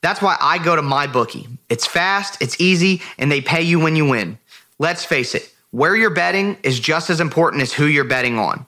That's 0.00 0.22
why 0.22 0.36
I 0.40 0.58
go 0.58 0.76
to 0.76 0.82
my 0.82 1.06
bookie. 1.06 1.48
It's 1.68 1.86
fast, 1.86 2.40
it's 2.40 2.60
easy, 2.60 3.02
and 3.18 3.30
they 3.30 3.40
pay 3.40 3.62
you 3.62 3.80
when 3.80 3.96
you 3.96 4.06
win. 4.06 4.38
Let's 4.78 5.04
face 5.04 5.34
it, 5.34 5.52
where 5.70 5.96
you're 5.96 6.10
betting 6.10 6.56
is 6.62 6.80
just 6.80 7.10
as 7.10 7.20
important 7.20 7.62
as 7.62 7.72
who 7.72 7.86
you're 7.86 8.04
betting 8.04 8.38
on. 8.38 8.66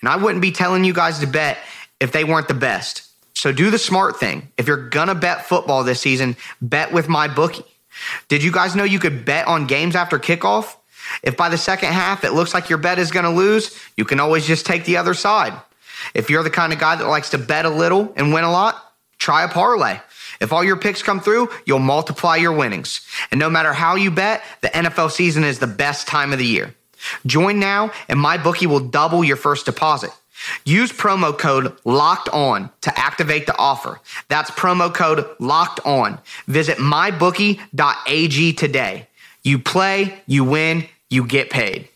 And 0.00 0.08
I 0.08 0.16
wouldn't 0.16 0.42
be 0.42 0.52
telling 0.52 0.84
you 0.84 0.92
guys 0.92 1.18
to 1.20 1.26
bet 1.26 1.58
if 2.00 2.12
they 2.12 2.24
weren't 2.24 2.48
the 2.48 2.54
best. 2.54 3.08
So 3.34 3.52
do 3.52 3.70
the 3.70 3.78
smart 3.78 4.18
thing. 4.18 4.48
If 4.56 4.66
you're 4.66 4.88
gonna 4.88 5.14
bet 5.14 5.46
football 5.46 5.84
this 5.84 6.00
season, 6.00 6.36
bet 6.60 6.92
with 6.92 7.08
my 7.08 7.28
bookie. 7.28 7.64
Did 8.28 8.42
you 8.42 8.52
guys 8.52 8.74
know 8.74 8.84
you 8.84 8.98
could 8.98 9.24
bet 9.24 9.46
on 9.46 9.66
games 9.66 9.94
after 9.94 10.18
kickoff? 10.18 10.76
If 11.22 11.36
by 11.36 11.48
the 11.48 11.58
second 11.58 11.92
half 11.92 12.24
it 12.24 12.32
looks 12.32 12.54
like 12.54 12.68
your 12.68 12.78
bet 12.78 12.98
is 12.98 13.10
going 13.10 13.24
to 13.24 13.30
lose, 13.30 13.78
you 13.96 14.04
can 14.04 14.20
always 14.20 14.46
just 14.46 14.66
take 14.66 14.84
the 14.84 14.96
other 14.96 15.14
side. 15.14 15.52
If 16.14 16.30
you're 16.30 16.42
the 16.42 16.50
kind 16.50 16.72
of 16.72 16.78
guy 16.78 16.96
that 16.96 17.06
likes 17.06 17.30
to 17.30 17.38
bet 17.38 17.64
a 17.64 17.70
little 17.70 18.12
and 18.16 18.32
win 18.32 18.44
a 18.44 18.50
lot, 18.50 18.92
try 19.18 19.44
a 19.44 19.48
parlay. 19.48 20.00
If 20.42 20.52
all 20.52 20.64
your 20.64 20.76
picks 20.76 21.02
come 21.02 21.20
through, 21.20 21.48
you'll 21.64 21.78
multiply 21.78 22.36
your 22.36 22.52
winnings. 22.52 23.00
And 23.30 23.38
no 23.38 23.48
matter 23.48 23.72
how 23.72 23.94
you 23.94 24.10
bet, 24.10 24.42
the 24.60 24.68
NFL 24.68 25.12
season 25.12 25.44
is 25.44 25.60
the 25.60 25.66
best 25.66 26.08
time 26.08 26.32
of 26.32 26.38
the 26.38 26.46
year. 26.46 26.74
Join 27.24 27.58
now, 27.58 27.92
and 28.08 28.18
MyBookie 28.18 28.66
will 28.66 28.80
double 28.80 29.24
your 29.24 29.36
first 29.36 29.66
deposit. 29.66 30.10
Use 30.64 30.92
promo 30.92 31.36
code 31.36 31.76
LOCKED 31.84 32.28
ON 32.30 32.70
to 32.80 32.98
activate 32.98 33.46
the 33.46 33.56
offer. 33.56 34.00
That's 34.28 34.50
promo 34.50 34.92
code 34.92 35.24
LOCKED 35.38 35.80
ON. 35.84 36.18
Visit 36.46 36.78
mybookie.ag 36.78 38.52
today. 38.54 39.08
You 39.44 39.58
play, 39.60 40.20
you 40.26 40.44
win, 40.44 40.86
you 41.08 41.24
get 41.24 41.50
paid. 41.50 41.88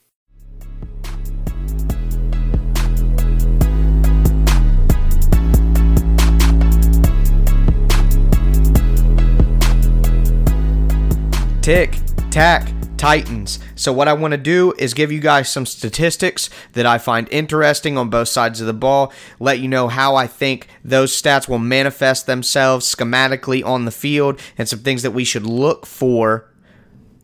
Tick, 11.66 11.98
tack, 12.30 12.68
Titans. 12.96 13.58
So, 13.74 13.92
what 13.92 14.06
I 14.06 14.12
want 14.12 14.30
to 14.30 14.38
do 14.38 14.72
is 14.78 14.94
give 14.94 15.10
you 15.10 15.18
guys 15.18 15.50
some 15.50 15.66
statistics 15.66 16.48
that 16.74 16.86
I 16.86 16.98
find 16.98 17.28
interesting 17.32 17.98
on 17.98 18.08
both 18.08 18.28
sides 18.28 18.60
of 18.60 18.68
the 18.68 18.72
ball, 18.72 19.12
let 19.40 19.58
you 19.58 19.66
know 19.66 19.88
how 19.88 20.14
I 20.14 20.28
think 20.28 20.68
those 20.84 21.20
stats 21.20 21.48
will 21.48 21.58
manifest 21.58 22.26
themselves 22.26 22.94
schematically 22.94 23.66
on 23.66 23.84
the 23.84 23.90
field, 23.90 24.38
and 24.56 24.68
some 24.68 24.78
things 24.78 25.02
that 25.02 25.10
we 25.10 25.24
should 25.24 25.44
look 25.44 25.86
for 25.86 26.48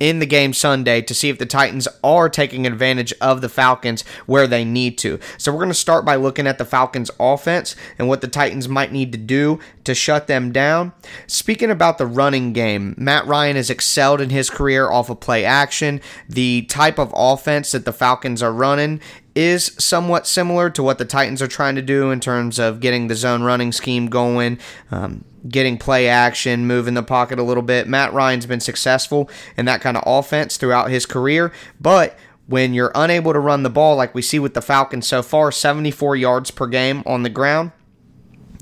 in 0.03 0.19
the 0.19 0.27
game 0.27 0.53
Sunday 0.53 1.01
to 1.01 1.15
see 1.15 1.29
if 1.29 1.39
the 1.39 1.47
Titans 1.47 1.87
are 2.03 2.29
taking 2.29 2.67
advantage 2.67 3.15
of 3.21 3.41
the 3.41 3.49
Falcons 3.49 4.03
where 4.27 4.49
they 4.49 4.65
need 4.65 4.99
to. 4.99 5.21
So 5.39 5.53
we're 5.53 5.59
going 5.59 5.69
to 5.69 5.75
start 5.75 6.05
by 6.05 6.17
looking 6.17 6.49
at 6.49 6.59
the 6.59 6.65
Falcons 6.65 7.09
offense 7.21 7.77
and 8.01 8.09
what 8.09 8.21
the 8.21 8.27
Titans 8.27 8.69
might 8.69 8.91
need 8.91 9.13
to 9.13 9.19
do 9.19 9.61
to 9.85 9.95
shut 9.95 10.27
them 10.27 10.51
down. 10.51 10.93
Speaking 11.29 11.71
about 11.71 11.99
the 11.99 12.07
running 12.07 12.53
game, 12.53 12.97
Matt 12.99 13.29
Ryan 13.29 13.55
has 13.55 13.71
excelled 13.71 14.21
in 14.21 14.31
his 14.31 14.51
career 14.51 14.91
off 14.91 15.09
of 15.09 15.21
play 15.21 15.45
action. 15.45 16.01
The 16.29 16.63
type 16.63 16.99
of 16.99 17.13
offense 17.15 17.71
that 17.71 17.85
the 17.85 17.93
Falcons 17.93 18.43
are 18.43 18.53
running 18.53 19.01
is 19.35 19.75
somewhat 19.79 20.27
similar 20.27 20.71
to 20.71 20.83
what 20.83 20.99
the 20.99 21.05
Titans 21.05 21.41
are 21.41 21.49
trying 21.49 21.75
to 21.75 21.83
do 21.83 22.11
in 22.11 22.21
terms 22.21 22.59
of 22.59 22.81
getting 22.81 23.09
the 23.09 23.15
zone 23.15 23.43
running 23.43 23.73
scheme 23.73 24.09
going, 24.09 24.59
um, 24.91 25.25
getting 25.49 25.79
play 25.79 26.09
action, 26.09 26.67
moving 26.67 26.95
the 26.95 27.03
pocket 27.03 27.39
a 27.39 27.43
little 27.43 27.63
bit. 27.63 27.89
Matt 27.89 28.13
Ryan's 28.13 28.47
been 28.47 28.61
successful 28.61 29.31
in 29.57 29.65
that 29.67 29.81
kind 29.81 29.97
of 29.97 30.03
offense 30.07 30.57
throughout 30.57 30.91
his 30.91 31.07
career, 31.07 31.53
but 31.81 32.19
when 32.47 32.75
you're 32.75 32.93
unable 32.95 33.33
to 33.33 33.39
run 33.39 33.63
the 33.63 33.71
ball 33.71 33.97
like 33.97 34.15
we 34.15 34.23
see 34.23 34.39
with 34.39 34.55
the 34.55 34.61
Falcons 34.61 35.07
so 35.07 35.23
far, 35.23 35.51
74 35.51 36.17
yards 36.17 36.51
per 36.51 36.67
game 36.67 37.03
on 37.07 37.23
the 37.23 37.31
ground, 37.31 37.73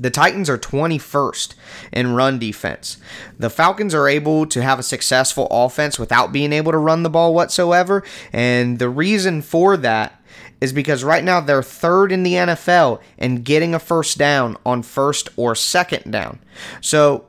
the 0.00 0.10
Titans 0.10 0.48
are 0.48 0.56
21st 0.56 1.54
in 1.92 2.14
run 2.14 2.38
defense. 2.38 2.96
The 3.38 3.50
Falcons 3.50 3.94
are 3.94 4.08
able 4.08 4.46
to 4.46 4.62
have 4.62 4.78
a 4.78 4.82
successful 4.82 5.46
offense 5.50 5.98
without 5.98 6.32
being 6.32 6.54
able 6.54 6.72
to 6.72 6.78
run 6.78 7.02
the 7.02 7.10
ball 7.10 7.34
whatsoever. 7.34 8.02
And 8.32 8.78
the 8.78 8.88
reason 8.88 9.42
for 9.42 9.76
that 9.76 10.18
is 10.60 10.72
because 10.72 11.04
right 11.04 11.22
now 11.22 11.40
they're 11.40 11.62
third 11.62 12.12
in 12.12 12.22
the 12.22 12.32
NFL 12.32 13.00
in 13.18 13.42
getting 13.42 13.74
a 13.74 13.78
first 13.78 14.16
down 14.16 14.56
on 14.64 14.82
first 14.82 15.28
or 15.36 15.54
second 15.54 16.10
down. 16.10 16.38
So, 16.80 17.26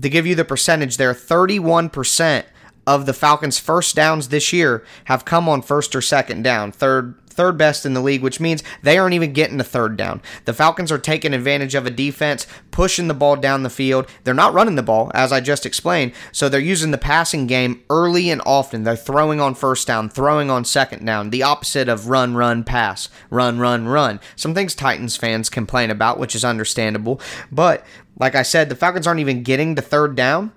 to 0.00 0.08
give 0.10 0.26
you 0.26 0.34
the 0.34 0.44
percentage 0.44 0.98
there, 0.98 1.14
31% 1.14 2.44
of 2.86 3.06
the 3.06 3.14
Falcons' 3.14 3.58
first 3.58 3.96
downs 3.96 4.28
this 4.28 4.52
year 4.52 4.84
have 5.04 5.24
come 5.24 5.48
on 5.48 5.62
first 5.62 5.96
or 5.96 6.02
second 6.02 6.42
down. 6.42 6.70
Third 6.70 7.14
third 7.36 7.56
best 7.56 7.86
in 7.86 7.94
the 7.94 8.00
league, 8.00 8.22
which 8.22 8.40
means 8.40 8.62
they 8.82 8.98
aren't 8.98 9.14
even 9.14 9.32
getting 9.32 9.60
a 9.60 9.64
third 9.64 9.96
down. 9.96 10.22
The 10.44 10.54
Falcons 10.54 10.90
are 10.90 10.98
taking 10.98 11.34
advantage 11.34 11.74
of 11.74 11.86
a 11.86 11.90
defense, 11.90 12.46
pushing 12.70 13.08
the 13.08 13.14
ball 13.14 13.36
down 13.36 13.62
the 13.62 13.70
field. 13.70 14.08
They're 14.24 14.34
not 14.34 14.54
running 14.54 14.74
the 14.74 14.82
ball, 14.82 15.10
as 15.14 15.32
I 15.32 15.40
just 15.40 15.66
explained, 15.66 16.12
so 16.32 16.48
they're 16.48 16.60
using 16.60 16.90
the 16.90 16.98
passing 16.98 17.46
game 17.46 17.82
early 17.90 18.30
and 18.30 18.42
often. 18.46 18.82
They're 18.82 18.96
throwing 18.96 19.40
on 19.40 19.54
first 19.54 19.86
down, 19.86 20.08
throwing 20.08 20.50
on 20.50 20.64
second 20.64 21.04
down, 21.04 21.30
the 21.30 21.42
opposite 21.42 21.88
of 21.88 22.08
run, 22.08 22.34
run, 22.34 22.64
pass, 22.64 23.08
run, 23.30 23.58
run, 23.58 23.86
run. 23.86 24.20
Some 24.34 24.54
things 24.54 24.74
Titans 24.74 25.16
fans 25.16 25.48
complain 25.50 25.90
about, 25.90 26.18
which 26.18 26.34
is 26.34 26.44
understandable, 26.44 27.20
but 27.52 27.84
like 28.18 28.34
I 28.34 28.42
said, 28.42 28.68
the 28.68 28.76
Falcons 28.76 29.06
aren't 29.06 29.20
even 29.20 29.42
getting 29.42 29.74
the 29.74 29.82
third 29.82 30.16
down 30.16 30.52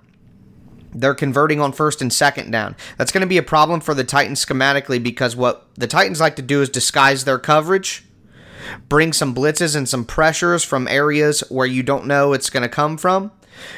they're 0.93 1.15
converting 1.15 1.60
on 1.62 1.72
first 1.72 2.01
and 2.01 2.12
second 2.12 2.51
down. 2.51 2.75
That's 2.98 3.12
going 3.12 3.22
to 3.22 3.27
be 3.27 3.38
a 3.38 3.43
problem 3.43 3.81
for 3.81 3.93
the 3.93 4.03
Titans 4.03 4.43
schematically 4.43 5.01
because 5.01 5.36
what 5.36 5.67
the 5.75 5.88
Titans 5.88 6.19
like 6.19 6.36
to 6.38 6.41
do 6.41 6.62
is 6.62 6.69
disguise 6.69 7.25
their 7.25 7.39
coverage, 7.39 8.05
bring 8.88 9.13
some 9.13 9.34
blitzes 9.36 9.75
and 9.75 9.88
some 9.88 10.05
pressures 10.05 10.63
from 10.63 10.88
areas 10.88 11.41
where 11.50 11.67
you 11.67 11.84
don't 11.84 12.08
know 12.08 12.34
it's 12.34 12.50
going 12.50 12.63
to 12.63 12.69
come 12.69 12.98
from. 12.98 13.31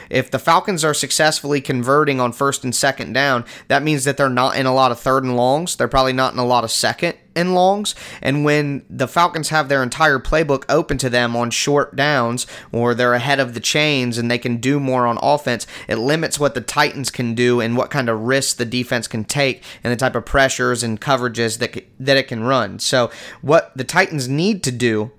If 0.10 0.32
the 0.32 0.40
Falcons 0.40 0.84
are 0.84 0.94
successfully 0.94 1.62
converting 1.62 2.20
on 2.20 2.32
first 2.32 2.64
and 2.64 2.76
second 2.76 3.14
down, 3.14 3.46
that 3.68 3.84
means 3.84 4.04
that 4.04 4.18
they're 4.18 4.30
not 4.30 4.56
in 4.56 4.66
a 4.66 4.74
lot 4.74 4.92
of 4.92 5.00
third 5.00 5.24
and 5.24 5.36
longs. 5.36 5.76
They're 5.76 5.88
probably 5.88 6.14
not 6.14 6.34
in 6.34 6.40
a 6.40 6.46
lot 6.46 6.64
of 6.64 6.72
second 6.72 7.18
and 7.36 7.56
longs. 7.56 7.96
And 8.22 8.44
when 8.44 8.86
the 8.90 9.08
Falcons 9.08 9.50
have 9.50 9.70
their 9.70 9.84
entire 9.84 10.20
playbook 10.20 10.66
open 10.70 10.98
to 11.00 11.10
them 11.10 11.36
on 11.36 11.50
short 11.52 11.96
downs 11.96 12.46
or 12.72 12.94
they're 12.94 13.14
ahead 13.14 13.40
of 13.40 13.54
the 13.54 13.60
chains 13.60 14.18
and 14.18 14.30
they 14.30 14.38
can 14.38 14.58
do 14.58 14.80
more 14.80 15.08
on 15.08 15.18
offense, 15.22 15.66
it 15.88 15.96
limits 15.98 16.40
what 16.40 16.54
the 16.54 16.62
Titans 16.62 17.10
can 17.10 17.34
do 17.34 17.62
and 17.62 17.78
what 17.78 17.90
kind 17.90 18.10
of 18.10 18.22
risks 18.22 18.54
the 18.54 18.66
defense 18.66 19.08
can 19.08 19.24
take 19.24 19.64
and 19.84 19.92
the 19.92 19.98
type 19.98 20.16
of 20.16 20.26
pressures 20.26 20.84
and 20.84 21.00
coverages 21.02 21.60
that 21.60 21.86
that 22.00 22.18
it 22.18 22.28
can 22.28 22.44
run. 22.44 22.80
So 22.80 23.12
what 23.42 23.72
the 23.76 23.84
Titans 23.84 24.28
need 24.28 24.64
to 24.64 24.72
do 24.72 25.12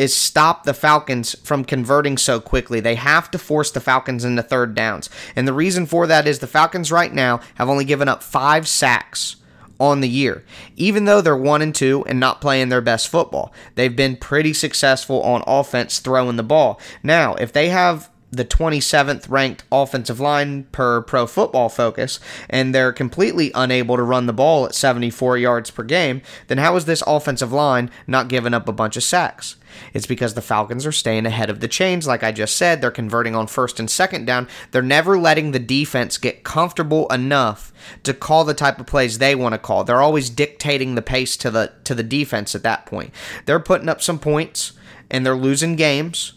is 0.00 0.16
stop 0.16 0.64
the 0.64 0.72
Falcons 0.72 1.36
from 1.44 1.62
converting 1.62 2.16
so 2.16 2.40
quickly. 2.40 2.80
They 2.80 2.94
have 2.94 3.30
to 3.32 3.38
force 3.38 3.70
the 3.70 3.80
Falcons 3.80 4.24
into 4.24 4.42
third 4.42 4.74
downs. 4.74 5.10
And 5.36 5.46
the 5.46 5.52
reason 5.52 5.84
for 5.84 6.06
that 6.06 6.26
is 6.26 6.38
the 6.38 6.46
Falcons 6.46 6.90
right 6.90 7.12
now 7.12 7.40
have 7.56 7.68
only 7.68 7.84
given 7.84 8.08
up 8.08 8.22
five 8.22 8.66
sacks 8.66 9.36
on 9.78 10.00
the 10.00 10.08
year. 10.08 10.42
Even 10.74 11.04
though 11.04 11.20
they're 11.20 11.36
1 11.36 11.60
and 11.60 11.74
2 11.74 12.06
and 12.06 12.18
not 12.18 12.40
playing 12.40 12.70
their 12.70 12.80
best 12.80 13.08
football, 13.08 13.52
they've 13.74 13.94
been 13.94 14.16
pretty 14.16 14.54
successful 14.54 15.22
on 15.22 15.44
offense 15.46 15.98
throwing 15.98 16.36
the 16.36 16.42
ball. 16.42 16.80
Now, 17.02 17.34
if 17.34 17.52
they 17.52 17.68
have 17.68 18.08
the 18.30 18.44
27th 18.44 19.28
ranked 19.28 19.64
offensive 19.72 20.20
line 20.20 20.64
per 20.72 21.02
pro 21.02 21.26
football 21.26 21.68
focus, 21.68 22.20
and 22.48 22.74
they're 22.74 22.92
completely 22.92 23.50
unable 23.54 23.96
to 23.96 24.02
run 24.02 24.26
the 24.26 24.32
ball 24.32 24.64
at 24.64 24.74
74 24.74 25.38
yards 25.38 25.70
per 25.70 25.82
game, 25.82 26.22
then 26.46 26.58
how 26.58 26.76
is 26.76 26.84
this 26.84 27.02
offensive 27.06 27.52
line 27.52 27.90
not 28.06 28.28
giving 28.28 28.54
up 28.54 28.68
a 28.68 28.72
bunch 28.72 28.96
of 28.96 29.02
sacks? 29.02 29.56
It's 29.92 30.06
because 30.06 30.34
the 30.34 30.42
Falcons 30.42 30.86
are 30.86 30.92
staying 30.92 31.26
ahead 31.26 31.50
of 31.50 31.60
the 31.60 31.68
chains, 31.68 32.06
like 32.06 32.22
I 32.22 32.32
just 32.32 32.56
said. 32.56 32.80
They're 32.80 32.90
converting 32.90 33.36
on 33.36 33.46
first 33.46 33.78
and 33.78 33.90
second 33.90 34.24
down. 34.24 34.48
They're 34.70 34.82
never 34.82 35.18
letting 35.18 35.52
the 35.52 35.58
defense 35.58 36.18
get 36.18 36.44
comfortable 36.44 37.06
enough 37.08 37.72
to 38.02 38.14
call 38.14 38.44
the 38.44 38.54
type 38.54 38.80
of 38.80 38.86
plays 38.86 39.18
they 39.18 39.34
want 39.34 39.54
to 39.54 39.58
call. 39.58 39.84
They're 39.84 40.02
always 40.02 40.30
dictating 40.30 40.94
the 40.94 41.02
pace 41.02 41.36
to 41.38 41.50
the 41.50 41.72
to 41.84 41.94
the 41.94 42.02
defense 42.02 42.54
at 42.54 42.62
that 42.62 42.86
point. 42.86 43.12
They're 43.46 43.60
putting 43.60 43.88
up 43.88 44.02
some 44.02 44.18
points 44.18 44.72
and 45.10 45.24
they're 45.24 45.36
losing 45.36 45.76
games. 45.76 46.34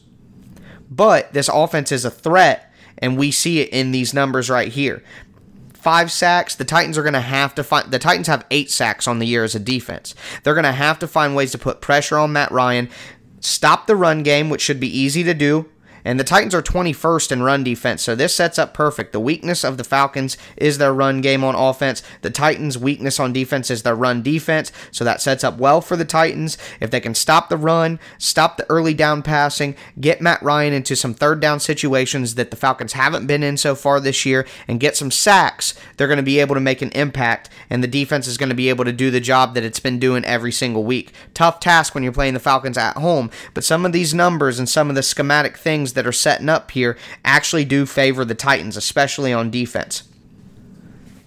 But 0.95 1.33
this 1.33 1.49
offense 1.49 1.91
is 1.91 2.05
a 2.05 2.11
threat, 2.11 2.71
and 2.97 3.17
we 3.17 3.31
see 3.31 3.59
it 3.59 3.69
in 3.69 3.91
these 3.91 4.13
numbers 4.13 4.49
right 4.49 4.71
here 4.71 5.03
five 5.83 6.09
sacks. 6.09 6.55
The 6.55 6.63
Titans 6.63 6.97
are 6.97 7.03
going 7.03 7.13
to 7.13 7.19
have 7.19 7.53
to 7.55 7.63
find. 7.63 7.91
The 7.91 7.99
Titans 7.99 8.27
have 8.27 8.45
eight 8.49 8.71
sacks 8.71 9.05
on 9.07 9.19
the 9.19 9.27
year 9.27 9.43
as 9.43 9.53
a 9.53 9.59
defense. 9.59 10.15
They're 10.41 10.53
going 10.53 10.63
to 10.63 10.71
have 10.71 10.97
to 10.99 11.07
find 11.07 11.35
ways 11.35 11.51
to 11.51 11.57
put 11.57 11.81
pressure 11.81 12.17
on 12.17 12.31
Matt 12.31 12.51
Ryan, 12.51 12.89
stop 13.41 13.85
the 13.85 13.95
run 13.95 14.23
game, 14.23 14.49
which 14.49 14.61
should 14.61 14.79
be 14.79 14.97
easy 14.97 15.23
to 15.23 15.33
do. 15.33 15.69
And 16.05 16.19
the 16.19 16.23
Titans 16.23 16.53
are 16.53 16.61
21st 16.61 17.31
in 17.31 17.43
run 17.43 17.63
defense, 17.63 18.01
so 18.01 18.15
this 18.15 18.35
sets 18.35 18.59
up 18.59 18.73
perfect. 18.73 19.13
The 19.13 19.19
weakness 19.19 19.63
of 19.63 19.77
the 19.77 19.83
Falcons 19.83 20.37
is 20.57 20.77
their 20.77 20.93
run 20.93 21.21
game 21.21 21.43
on 21.43 21.55
offense. 21.55 22.03
The 22.21 22.29
Titans' 22.29 22.77
weakness 22.77 23.19
on 23.19 23.33
defense 23.33 23.71
is 23.71 23.83
their 23.83 23.95
run 23.95 24.21
defense, 24.21 24.71
so 24.91 25.03
that 25.03 25.21
sets 25.21 25.43
up 25.43 25.57
well 25.57 25.81
for 25.81 25.95
the 25.95 26.05
Titans. 26.05 26.57
If 26.79 26.91
they 26.91 26.99
can 26.99 27.15
stop 27.15 27.49
the 27.49 27.57
run, 27.57 27.99
stop 28.17 28.57
the 28.57 28.69
early 28.69 28.93
down 28.93 29.21
passing, 29.21 29.75
get 29.99 30.21
Matt 30.21 30.41
Ryan 30.41 30.73
into 30.73 30.95
some 30.95 31.13
third 31.13 31.39
down 31.39 31.59
situations 31.59 32.35
that 32.35 32.51
the 32.51 32.57
Falcons 32.57 32.93
haven't 32.93 33.27
been 33.27 33.43
in 33.43 33.57
so 33.57 33.75
far 33.75 33.99
this 33.99 34.25
year, 34.25 34.45
and 34.67 34.79
get 34.79 34.97
some 34.97 35.11
sacks, 35.11 35.73
they're 35.95 36.07
going 36.07 36.17
to 36.17 36.23
be 36.23 36.39
able 36.39 36.55
to 36.55 36.61
make 36.61 36.81
an 36.81 36.91
impact, 36.91 37.49
and 37.69 37.83
the 37.83 37.87
defense 37.87 38.27
is 38.27 38.37
going 38.37 38.49
to 38.49 38.55
be 38.55 38.69
able 38.69 38.85
to 38.85 38.91
do 38.91 39.09
the 39.09 39.19
job 39.19 39.53
that 39.53 39.63
it's 39.63 39.79
been 39.79 39.99
doing 39.99 40.25
every 40.25 40.51
single 40.51 40.83
week. 40.83 41.13
Tough 41.33 41.59
task 41.59 41.93
when 41.93 42.03
you're 42.03 42.11
playing 42.11 42.33
the 42.33 42.39
Falcons 42.39 42.77
at 42.77 42.97
home, 42.97 43.31
but 43.53 43.63
some 43.63 43.85
of 43.85 43.93
these 43.93 44.13
numbers 44.13 44.59
and 44.59 44.67
some 44.67 44.89
of 44.89 44.95
the 44.95 45.03
schematic 45.03 45.57
things 45.57 45.92
that 45.93 46.07
are 46.07 46.11
setting 46.11 46.49
up 46.49 46.71
here 46.71 46.97
actually 47.23 47.65
do 47.65 47.85
favor 47.85 48.25
the 48.25 48.35
Titans, 48.35 48.77
especially 48.77 49.33
on 49.33 49.49
defense. 49.49 50.03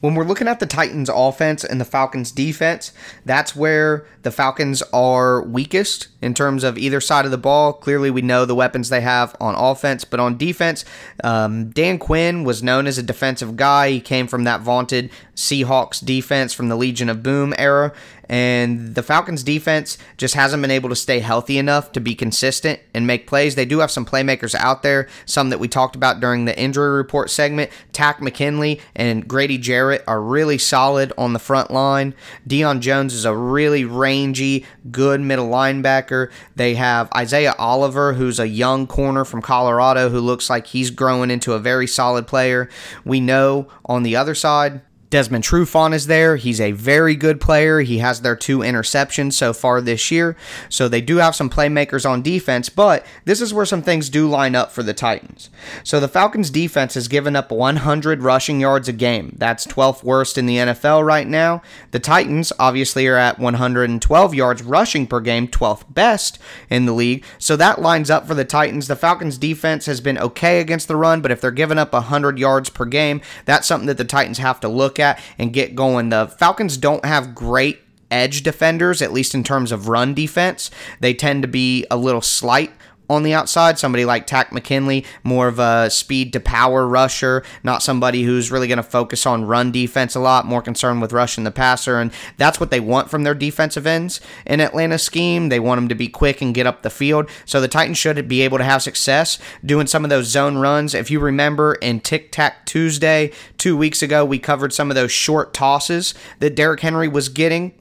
When 0.01 0.15
we're 0.15 0.25
looking 0.25 0.49
at 0.49 0.61
the 0.61 0.67
Titans 0.67 1.11
offense 1.13 1.65
and 1.65 1.81
the 1.81 1.85
Falcons 1.85 2.31
defense, 2.31 2.93
that's 3.25 3.57
where 3.57 4.07
the 4.23 4.31
Falcons 4.31 4.83
are 4.93 5.43
weakest 5.43 6.09
in 6.27 6.35
terms 6.35 6.65
of 6.65 6.77
either 6.77 7.01
side 7.01 7.25
of 7.25 7.31
the 7.31 7.39
ball. 7.39 7.73
Clearly, 7.73 8.11
we 8.11 8.21
know 8.21 8.45
the 8.45 8.55
weapons 8.55 8.89
they 8.89 9.01
have 9.01 9.35
on 9.41 9.55
offense, 9.55 10.05
but 10.05 10.19
on 10.19 10.37
defense, 10.37 10.85
um, 11.23 11.71
Dan 11.71 11.99
Quinn 11.99 12.43
was 12.43 12.65
known 12.65 12.89
as 12.89 12.99
a 12.99 13.03
defensive 13.03 13.57
guy. 13.57 13.91
He 13.91 14.01
came 14.01 14.27
from 14.27 14.45
that 14.45 14.61
vaunted 14.61 15.11
Seahawks 15.37 16.05
defense 16.05 16.53
from 16.53 16.69
the 16.69 16.77
Legion 16.77 17.09
of 17.09 17.23
Boom 17.23 17.55
era, 17.57 17.93
and 18.29 18.95
the 18.97 19.05
Falcons 19.05 19.45
defense 19.45 19.99
just 20.17 20.35
hasn't 20.35 20.61
been 20.61 20.71
able 20.71 20.89
to 20.89 20.97
stay 20.97 21.21
healthy 21.21 21.59
enough 21.59 21.93
to 21.93 22.01
be 22.01 22.15
consistent 22.15 22.81
and 22.93 23.07
make 23.07 23.27
plays. 23.27 23.55
They 23.55 23.65
do 23.65 23.79
have 23.79 23.91
some 23.91 24.05
playmakers 24.05 24.55
out 24.57 24.83
there, 24.83 25.09
some 25.27 25.51
that 25.51 25.61
we 25.61 25.69
talked 25.69 25.95
about 25.95 26.19
during 26.19 26.45
the 26.45 26.59
injury 26.59 26.97
report 26.97 27.31
segment. 27.31 27.71
Takk 27.93 28.21
McKinley 28.21 28.81
and 28.97 29.29
Grady 29.29 29.59
Jarrett 29.59 30.03
are 30.09 30.21
really 30.21 30.59
solid 30.59 31.13
on 31.17 31.35
the 31.35 31.39
front 31.39 31.71
line. 31.71 32.15
Deion 32.49 32.81
Jones 32.81 33.15
is 33.15 33.25
a 33.25 33.37
really 33.37 33.85
rangy, 33.85 34.67
good 34.91 35.21
middle 35.21 35.49
linebacker. 35.49 36.16
They 36.55 36.75
have 36.75 37.09
Isaiah 37.15 37.55
Oliver, 37.59 38.15
who's 38.15 38.39
a 38.39 38.49
young 38.49 38.87
corner 38.87 39.25
from 39.25 39.43
Colorado 39.43 40.09
who 40.09 40.21
looks 40.21 40.51
like 40.51 40.67
he's 40.69 40.91
growing 40.91 41.31
into 41.31 41.53
a 41.53 41.59
very 41.59 41.87
solid 41.87 42.27
player. 42.27 42.69
We 43.05 43.21
know 43.21 43.69
on 43.85 44.03
the 44.03 44.17
other 44.17 44.35
side, 44.35 44.81
Desmond 45.09 45.45
Trufant 45.45 45.95
is 45.95 46.07
there. 46.07 46.37
He's 46.37 46.61
a 46.61 46.73
very 46.73 47.15
good 47.15 47.41
player. 47.41 47.81
He 47.81 47.99
has 47.99 48.21
their 48.21 48.35
two 48.37 48.59
interceptions 48.59 49.35
so 49.35 49.53
far 49.53 49.81
this 49.81 50.11
year. 50.11 50.37
So 50.69 50.89
they 50.89 51.01
do 51.01 51.17
have 51.19 51.37
some 51.37 51.49
playmakers 51.49 52.09
on 52.09 52.23
defense, 52.23 52.69
but 52.69 53.07
this 53.25 53.41
is 53.41 53.55
where 53.55 53.67
some 53.67 53.83
things 53.83 54.11
do 54.11 54.29
line 54.29 54.55
up 54.55 54.73
for 54.73 54.83
the 54.83 54.95
Titans. 54.95 55.51
So 55.85 56.01
the 56.01 56.09
Falcons 56.09 56.51
defense 56.51 56.95
has 56.95 57.09
given 57.09 57.37
up 57.37 57.51
100 57.53 58.23
rushing 58.23 58.61
yards 58.61 58.89
a 58.89 58.93
game. 58.93 59.35
That's 59.39 59.67
12th 59.67 60.03
worst 60.03 60.37
in 60.37 60.47
the 60.47 60.57
NFL 60.57 61.07
right 61.07 61.27
now. 61.27 61.63
The 61.93 62.01
Titans 62.01 62.53
obviously 62.59 63.07
are 63.07 63.17
at 63.17 63.39
112 63.39 64.35
yards 64.35 64.63
rushing 64.63 65.07
per 65.07 65.21
game, 65.21 65.47
12th 65.47 65.85
best 65.89 66.39
in 66.69 66.87
the 66.87 66.93
league. 66.93 67.25
So 67.39 67.57
that 67.57 67.81
lines 67.81 68.11
up 68.11 68.27
for 68.27 68.35
the 68.35 68.45
Titans. 68.45 68.89
The 68.89 68.97
Falcons 68.97 69.39
defense 69.39 69.87
has 69.87 70.01
been 70.01 70.19
okay 70.19 70.61
against 70.61 70.89
the 70.89 70.97
run, 70.97 71.21
but 71.21 71.31
if 71.31 71.41
they're 71.41 71.51
giving 71.53 71.79
up 71.79 71.93
100 71.93 72.39
yards 72.39 72.71
per 72.71 72.85
game, 72.85 73.21
that's 73.45 73.67
something 73.67 73.87
that 73.87 73.99
the 73.99 74.05
Titans 74.05 74.39
have 74.39 74.59
to 74.61 74.69
look 74.69 74.96
at 74.99 75.21
and 75.39 75.53
get 75.53 75.75
going. 75.75 76.09
The 76.09 76.29
Falcons 76.39 76.77
don't 76.77 77.05
have 77.05 77.35
great 77.35 77.81
edge 78.11 78.43
defenders, 78.43 79.03
at 79.03 79.13
least 79.13 79.35
in 79.35 79.45
terms 79.45 79.73
of 79.73 79.89
run 79.89 80.15
defense. 80.15 80.71
They 81.01 81.15
tend 81.15 81.43
to 81.43 81.49
be 81.49 81.87
a 81.91 81.97
little 81.97 82.21
slight 82.21 82.73
on 83.09 83.23
the 83.23 83.35
outside. 83.35 83.79
Somebody 83.79 84.05
like 84.05 84.27
Takk 84.27 84.53
McKinley, 84.53 85.05
more 85.23 85.49
of 85.49 85.59
a 85.59 85.91
speed 85.91 86.33
to 86.33 86.41
power 86.41 86.87
rusher, 86.87 87.43
not 87.63 87.83
somebody 87.83 88.23
who's 88.23 88.51
really 88.51 88.69
going 88.69 88.77
to 88.77 88.83
focus 88.83 89.27
on 89.27 89.45
run 89.45 89.73
defense 89.73 90.15
a 90.15 90.21
lot, 90.21 90.47
more 90.47 90.63
concerned 90.63 91.01
with 91.01 91.13
rushing 91.13 91.45
the 91.45 91.51
passer. 91.51 91.99
And 91.99 92.13
that's 92.37 92.61
what 92.61 92.71
they 92.71 92.81
want 92.81 93.11
from 93.11 93.23
their 93.23 93.35
defensive 93.35 93.87
ends 93.87 94.21
in 94.47 94.61
Atlanta 94.61 94.99
scheme. 94.99 95.49
They 95.49 95.61
want 95.61 95.79
them 95.79 95.89
to 95.89 95.95
be 95.95 96.09
quick 96.09 96.41
and 96.41 96.55
get 96.55 96.67
up 96.67 96.83
the 96.83 96.91
field. 96.91 97.29
So 97.45 97.61
the 97.61 97.69
Titans 97.69 97.99
should 97.99 98.29
be 98.29 98.43
able 98.43 98.59
to 98.59 98.65
have 98.65 98.83
success 98.83 99.39
doing 99.65 99.87
some 99.87 100.05
of 100.05 100.11
those 100.11 100.27
zone 100.27 100.59
runs. 100.59 100.95
If 100.95 101.11
you 101.11 101.21
remember 101.21 101.75
in 101.75 102.01
Tic 102.01 102.33
Tac 102.33 102.67
Tuesday, 102.67 103.33
two 103.59 103.77
weeks 103.77 104.03
ago, 104.03 104.25
we 104.25 104.39
covered 104.39 104.73
some 104.73 104.91
of 104.91 104.95
those 104.95 105.13
short 105.13 105.55
tosses 105.55 106.15
that 106.41 106.55
Derrick 106.55 106.81
Henry 106.81 107.09
was 107.09 107.29
getting 107.29 107.73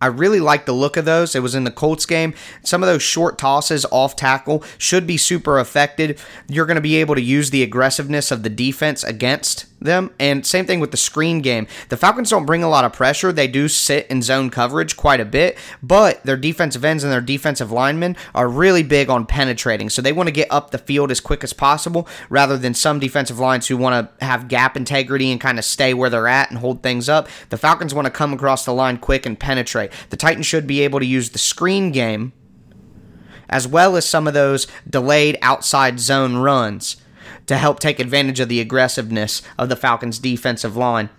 I 0.00 0.06
really 0.06 0.40
like 0.40 0.66
the 0.66 0.72
look 0.72 0.96
of 0.96 1.04
those. 1.04 1.34
It 1.34 1.42
was 1.42 1.54
in 1.54 1.64
the 1.64 1.70
Colts 1.70 2.06
game. 2.06 2.34
Some 2.62 2.82
of 2.82 2.86
those 2.86 3.02
short 3.02 3.38
tosses 3.38 3.86
off 3.90 4.16
tackle 4.16 4.62
should 4.78 5.06
be 5.06 5.16
super 5.16 5.58
effective. 5.58 6.26
You're 6.48 6.66
going 6.66 6.76
to 6.76 6.80
be 6.80 6.96
able 6.96 7.14
to 7.14 7.22
use 7.22 7.50
the 7.50 7.62
aggressiveness 7.62 8.30
of 8.30 8.42
the 8.42 8.50
defense 8.50 9.04
against 9.04 9.66
them. 9.84 10.12
And 10.18 10.44
same 10.44 10.66
thing 10.66 10.80
with 10.80 10.90
the 10.90 10.96
screen 10.96 11.40
game. 11.40 11.66
The 11.88 11.96
Falcons 11.96 12.30
don't 12.30 12.46
bring 12.46 12.64
a 12.64 12.68
lot 12.68 12.84
of 12.84 12.92
pressure. 12.92 13.32
They 13.32 13.46
do 13.46 13.68
sit 13.68 14.06
in 14.08 14.22
zone 14.22 14.50
coverage 14.50 14.96
quite 14.96 15.20
a 15.20 15.24
bit, 15.24 15.56
but 15.82 16.22
their 16.24 16.36
defensive 16.36 16.84
ends 16.84 17.04
and 17.04 17.12
their 17.12 17.20
defensive 17.20 17.70
linemen 17.70 18.16
are 18.34 18.48
really 18.48 18.82
big 18.82 19.08
on 19.08 19.26
penetrating. 19.26 19.90
So 19.90 20.02
they 20.02 20.12
want 20.12 20.26
to 20.26 20.32
get 20.32 20.48
up 20.50 20.70
the 20.70 20.78
field 20.78 21.10
as 21.10 21.20
quick 21.20 21.44
as 21.44 21.52
possible 21.52 22.08
rather 22.28 22.56
than 22.56 22.74
some 22.74 22.98
defensive 22.98 23.38
lines 23.38 23.68
who 23.68 23.76
want 23.76 24.18
to 24.18 24.24
have 24.24 24.48
gap 24.48 24.76
integrity 24.76 25.30
and 25.30 25.40
kind 25.40 25.58
of 25.58 25.64
stay 25.64 25.94
where 25.94 26.10
they're 26.10 26.28
at 26.28 26.50
and 26.50 26.58
hold 26.58 26.82
things 26.82 27.08
up. 27.08 27.28
The 27.50 27.58
Falcons 27.58 27.94
want 27.94 28.06
to 28.06 28.10
come 28.10 28.32
across 28.32 28.64
the 28.64 28.74
line 28.74 28.98
quick 28.98 29.26
and 29.26 29.38
penetrate. 29.38 29.92
The 30.10 30.16
Titans 30.16 30.46
should 30.46 30.66
be 30.66 30.80
able 30.80 30.98
to 30.98 31.06
use 31.06 31.30
the 31.30 31.38
screen 31.38 31.92
game 31.92 32.32
as 33.48 33.68
well 33.68 33.96
as 33.96 34.08
some 34.08 34.26
of 34.26 34.34
those 34.34 34.66
delayed 34.88 35.38
outside 35.42 36.00
zone 36.00 36.36
runs 36.36 36.96
to 37.46 37.56
help 37.56 37.80
take 37.80 38.00
advantage 38.00 38.40
of 38.40 38.48
the 38.48 38.60
aggressiveness 38.60 39.42
of 39.58 39.68
the 39.68 39.76
Falcons' 39.76 40.18
defensive 40.18 40.76
line. 40.76 41.10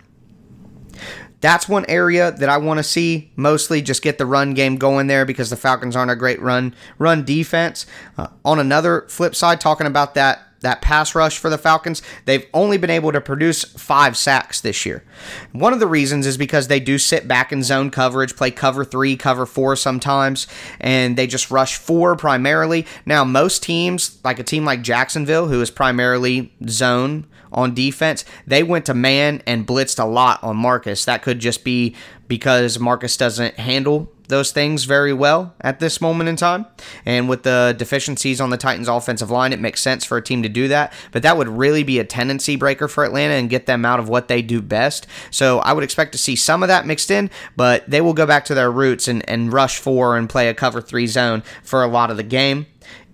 That's 1.40 1.68
one 1.68 1.84
area 1.88 2.32
that 2.32 2.48
I 2.48 2.56
want 2.56 2.78
to 2.78 2.82
see 2.84 3.30
mostly 3.36 3.82
just 3.82 4.02
get 4.02 4.18
the 4.18 4.26
run 4.26 4.54
game 4.54 4.76
going 4.76 5.06
there 5.06 5.26
because 5.26 5.50
the 5.50 5.56
Falcons 5.56 5.94
aren't 5.94 6.10
a 6.10 6.16
great 6.16 6.40
run 6.40 6.74
run 6.98 7.24
defense. 7.24 7.86
Uh, 8.16 8.28
on 8.44 8.58
another 8.58 9.06
flip 9.08 9.34
side, 9.34 9.60
talking 9.60 9.86
about 9.86 10.14
that 10.14 10.40
that 10.66 10.82
pass 10.82 11.14
rush 11.14 11.38
for 11.38 11.48
the 11.48 11.56
Falcons, 11.56 12.02
they've 12.24 12.44
only 12.52 12.76
been 12.76 12.90
able 12.90 13.12
to 13.12 13.20
produce 13.20 13.62
five 13.62 14.16
sacks 14.16 14.60
this 14.60 14.84
year. 14.84 15.04
One 15.52 15.72
of 15.72 15.78
the 15.78 15.86
reasons 15.86 16.26
is 16.26 16.36
because 16.36 16.66
they 16.66 16.80
do 16.80 16.98
sit 16.98 17.28
back 17.28 17.52
in 17.52 17.62
zone 17.62 17.88
coverage, 17.90 18.34
play 18.34 18.50
cover 18.50 18.84
three, 18.84 19.16
cover 19.16 19.46
four 19.46 19.76
sometimes, 19.76 20.48
and 20.80 21.16
they 21.16 21.28
just 21.28 21.52
rush 21.52 21.76
four 21.76 22.16
primarily. 22.16 22.84
Now, 23.06 23.22
most 23.22 23.62
teams, 23.62 24.18
like 24.24 24.40
a 24.40 24.42
team 24.42 24.64
like 24.64 24.82
Jacksonville, 24.82 25.46
who 25.46 25.60
is 25.60 25.70
primarily 25.70 26.52
zone 26.68 27.26
on 27.56 27.74
defense, 27.74 28.24
they 28.46 28.62
went 28.62 28.86
to 28.86 28.94
man 28.94 29.42
and 29.46 29.66
blitzed 29.66 29.98
a 29.98 30.06
lot 30.06 30.42
on 30.44 30.56
Marcus. 30.56 31.06
That 31.06 31.22
could 31.22 31.40
just 31.40 31.64
be 31.64 31.96
because 32.28 32.78
Marcus 32.78 33.16
doesn't 33.16 33.58
handle 33.58 34.12
those 34.28 34.50
things 34.50 34.84
very 34.84 35.12
well 35.12 35.54
at 35.60 35.78
this 35.78 36.00
moment 36.00 36.28
in 36.28 36.36
time. 36.36 36.66
And 37.04 37.28
with 37.28 37.44
the 37.44 37.74
deficiencies 37.78 38.40
on 38.40 38.50
the 38.50 38.56
Titans' 38.56 38.88
offensive 38.88 39.30
line, 39.30 39.52
it 39.52 39.60
makes 39.60 39.80
sense 39.80 40.04
for 40.04 40.16
a 40.16 40.22
team 40.22 40.42
to 40.42 40.48
do 40.48 40.68
that. 40.68 40.92
But 41.12 41.22
that 41.22 41.36
would 41.36 41.48
really 41.48 41.84
be 41.84 41.98
a 41.98 42.04
tendency 42.04 42.56
breaker 42.56 42.88
for 42.88 43.04
Atlanta 43.04 43.34
and 43.34 43.48
get 43.48 43.66
them 43.66 43.84
out 43.84 44.00
of 44.00 44.08
what 44.08 44.28
they 44.28 44.42
do 44.42 44.60
best. 44.60 45.06
So 45.30 45.60
I 45.60 45.72
would 45.72 45.84
expect 45.84 46.12
to 46.12 46.18
see 46.18 46.36
some 46.36 46.62
of 46.62 46.68
that 46.68 46.86
mixed 46.86 47.10
in, 47.10 47.30
but 47.56 47.88
they 47.88 48.00
will 48.00 48.14
go 48.14 48.26
back 48.26 48.44
to 48.46 48.54
their 48.54 48.70
roots 48.70 49.08
and, 49.08 49.28
and 49.28 49.52
rush 49.52 49.78
four 49.78 50.16
and 50.16 50.28
play 50.28 50.48
a 50.48 50.54
cover 50.54 50.80
three 50.80 51.06
zone 51.06 51.42
for 51.62 51.82
a 51.82 51.88
lot 51.88 52.10
of 52.10 52.16
the 52.16 52.24
game. 52.24 52.66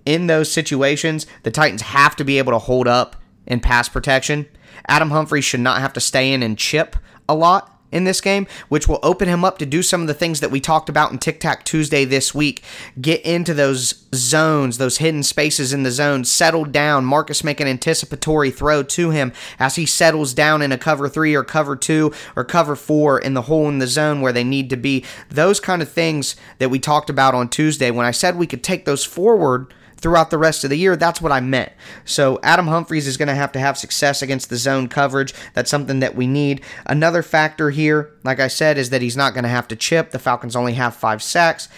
In 0.04 0.26
those 0.26 0.50
situations, 0.50 1.26
the 1.42 1.50
Titans 1.50 1.82
have 1.82 2.16
to 2.16 2.24
be 2.24 2.38
able 2.38 2.52
to 2.52 2.58
hold 2.58 2.88
up 2.88 3.16
in 3.46 3.60
pass 3.60 3.88
protection. 3.88 4.46
Adam 4.88 5.10
Humphries 5.10 5.44
should 5.44 5.60
not 5.60 5.80
have 5.80 5.92
to 5.92 6.00
stay 6.00 6.32
in 6.32 6.42
and 6.42 6.58
chip 6.58 6.96
a 7.28 7.34
lot 7.34 7.72
in 7.92 8.04
this 8.04 8.20
game, 8.20 8.46
which 8.68 8.88
will 8.88 8.98
open 9.02 9.28
him 9.28 9.44
up 9.44 9.58
to 9.58 9.66
do 9.66 9.82
some 9.82 10.00
of 10.00 10.06
the 10.06 10.14
things 10.14 10.40
that 10.40 10.50
we 10.50 10.58
talked 10.58 10.88
about 10.88 11.12
in 11.12 11.18
Tic 11.18 11.38
Tac 11.38 11.64
Tuesday 11.64 12.04
this 12.04 12.34
week. 12.34 12.64
Get 13.00 13.20
into 13.20 13.54
those 13.54 14.06
zones, 14.14 14.78
those 14.78 14.98
hidden 14.98 15.22
spaces 15.22 15.72
in 15.72 15.82
the 15.82 15.90
zone, 15.90 16.24
settle 16.24 16.64
down. 16.64 17.04
Marcus 17.04 17.44
make 17.44 17.60
an 17.60 17.68
anticipatory 17.68 18.50
throw 18.50 18.82
to 18.82 19.10
him 19.10 19.32
as 19.58 19.76
he 19.76 19.86
settles 19.86 20.32
down 20.34 20.62
in 20.62 20.72
a 20.72 20.78
cover 20.78 21.08
three 21.08 21.34
or 21.34 21.44
cover 21.44 21.76
two 21.76 22.12
or 22.34 22.44
cover 22.44 22.74
four 22.74 23.18
in 23.18 23.34
the 23.34 23.42
hole 23.42 23.68
in 23.68 23.78
the 23.78 23.86
zone 23.86 24.22
where 24.22 24.32
they 24.32 24.44
need 24.44 24.70
to 24.70 24.76
be. 24.76 25.04
Those 25.28 25.60
kind 25.60 25.82
of 25.82 25.92
things 25.92 26.34
that 26.58 26.70
we 26.70 26.78
talked 26.78 27.10
about 27.10 27.34
on 27.34 27.48
Tuesday 27.48 27.90
when 27.90 28.06
I 28.06 28.10
said 28.10 28.36
we 28.36 28.46
could 28.46 28.64
take 28.64 28.86
those 28.86 29.04
forward 29.04 29.72
throughout 30.02 30.30
the 30.30 30.38
rest 30.38 30.64
of 30.64 30.70
the 30.70 30.76
year. 30.76 30.96
That's 30.96 31.20
what 31.20 31.32
I 31.32 31.40
meant. 31.40 31.72
So 32.04 32.38
Adam 32.42 32.66
Humphries 32.66 33.06
is 33.06 33.16
going 33.16 33.28
to 33.28 33.34
have 33.34 33.52
to 33.52 33.60
have 33.60 33.78
success 33.78 34.20
against 34.20 34.50
the 34.50 34.56
zone 34.56 34.88
coverage. 34.88 35.32
That's 35.54 35.70
something 35.70 36.00
that 36.00 36.16
we 36.16 36.26
need. 36.26 36.62
Another 36.84 37.22
factor 37.22 37.70
here, 37.70 38.10
like 38.24 38.40
I 38.40 38.48
said, 38.48 38.76
is 38.76 38.90
that 38.90 39.02
he's 39.02 39.16
not 39.16 39.32
going 39.32 39.44
to 39.44 39.48
have 39.48 39.68
to 39.68 39.76
chip. 39.76 40.10
The 40.10 40.18
Falcons 40.18 40.56
only 40.56 40.74
have 40.74 40.94
five 40.94 41.22
sacks. 41.22 41.68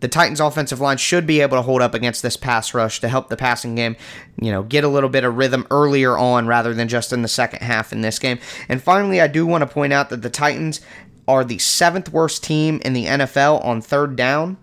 The 0.00 0.08
Titans 0.08 0.40
offensive 0.40 0.80
line 0.80 0.96
should 0.96 1.26
be 1.26 1.40
able 1.40 1.58
to 1.58 1.62
hold 1.62 1.82
up 1.82 1.94
against 1.94 2.22
this 2.22 2.36
pass 2.36 2.72
rush 2.72 3.00
to 3.00 3.08
help 3.08 3.28
the 3.28 3.36
passing 3.36 3.74
game, 3.74 3.96
you 4.40 4.50
know, 4.50 4.62
get 4.62 4.82
a 4.82 4.88
little 4.88 5.10
bit 5.10 5.24
of 5.24 5.36
rhythm 5.36 5.66
earlier 5.70 6.16
on 6.16 6.46
rather 6.46 6.72
than 6.72 6.88
just 6.88 7.12
in 7.12 7.20
the 7.20 7.28
second 7.28 7.60
half 7.60 7.92
in 7.92 8.00
this 8.00 8.18
game. 8.18 8.38
And 8.68 8.82
finally, 8.82 9.20
I 9.20 9.26
do 9.26 9.46
want 9.46 9.60
to 9.60 9.66
point 9.66 9.92
out 9.92 10.08
that 10.08 10.22
the 10.22 10.30
Titans 10.30 10.80
are 11.28 11.44
the 11.44 11.58
seventh 11.58 12.12
worst 12.12 12.42
team 12.42 12.80
in 12.82 12.94
the 12.94 13.04
NFL 13.04 13.62
on 13.64 13.82
third 13.82 14.16
down 14.16 14.56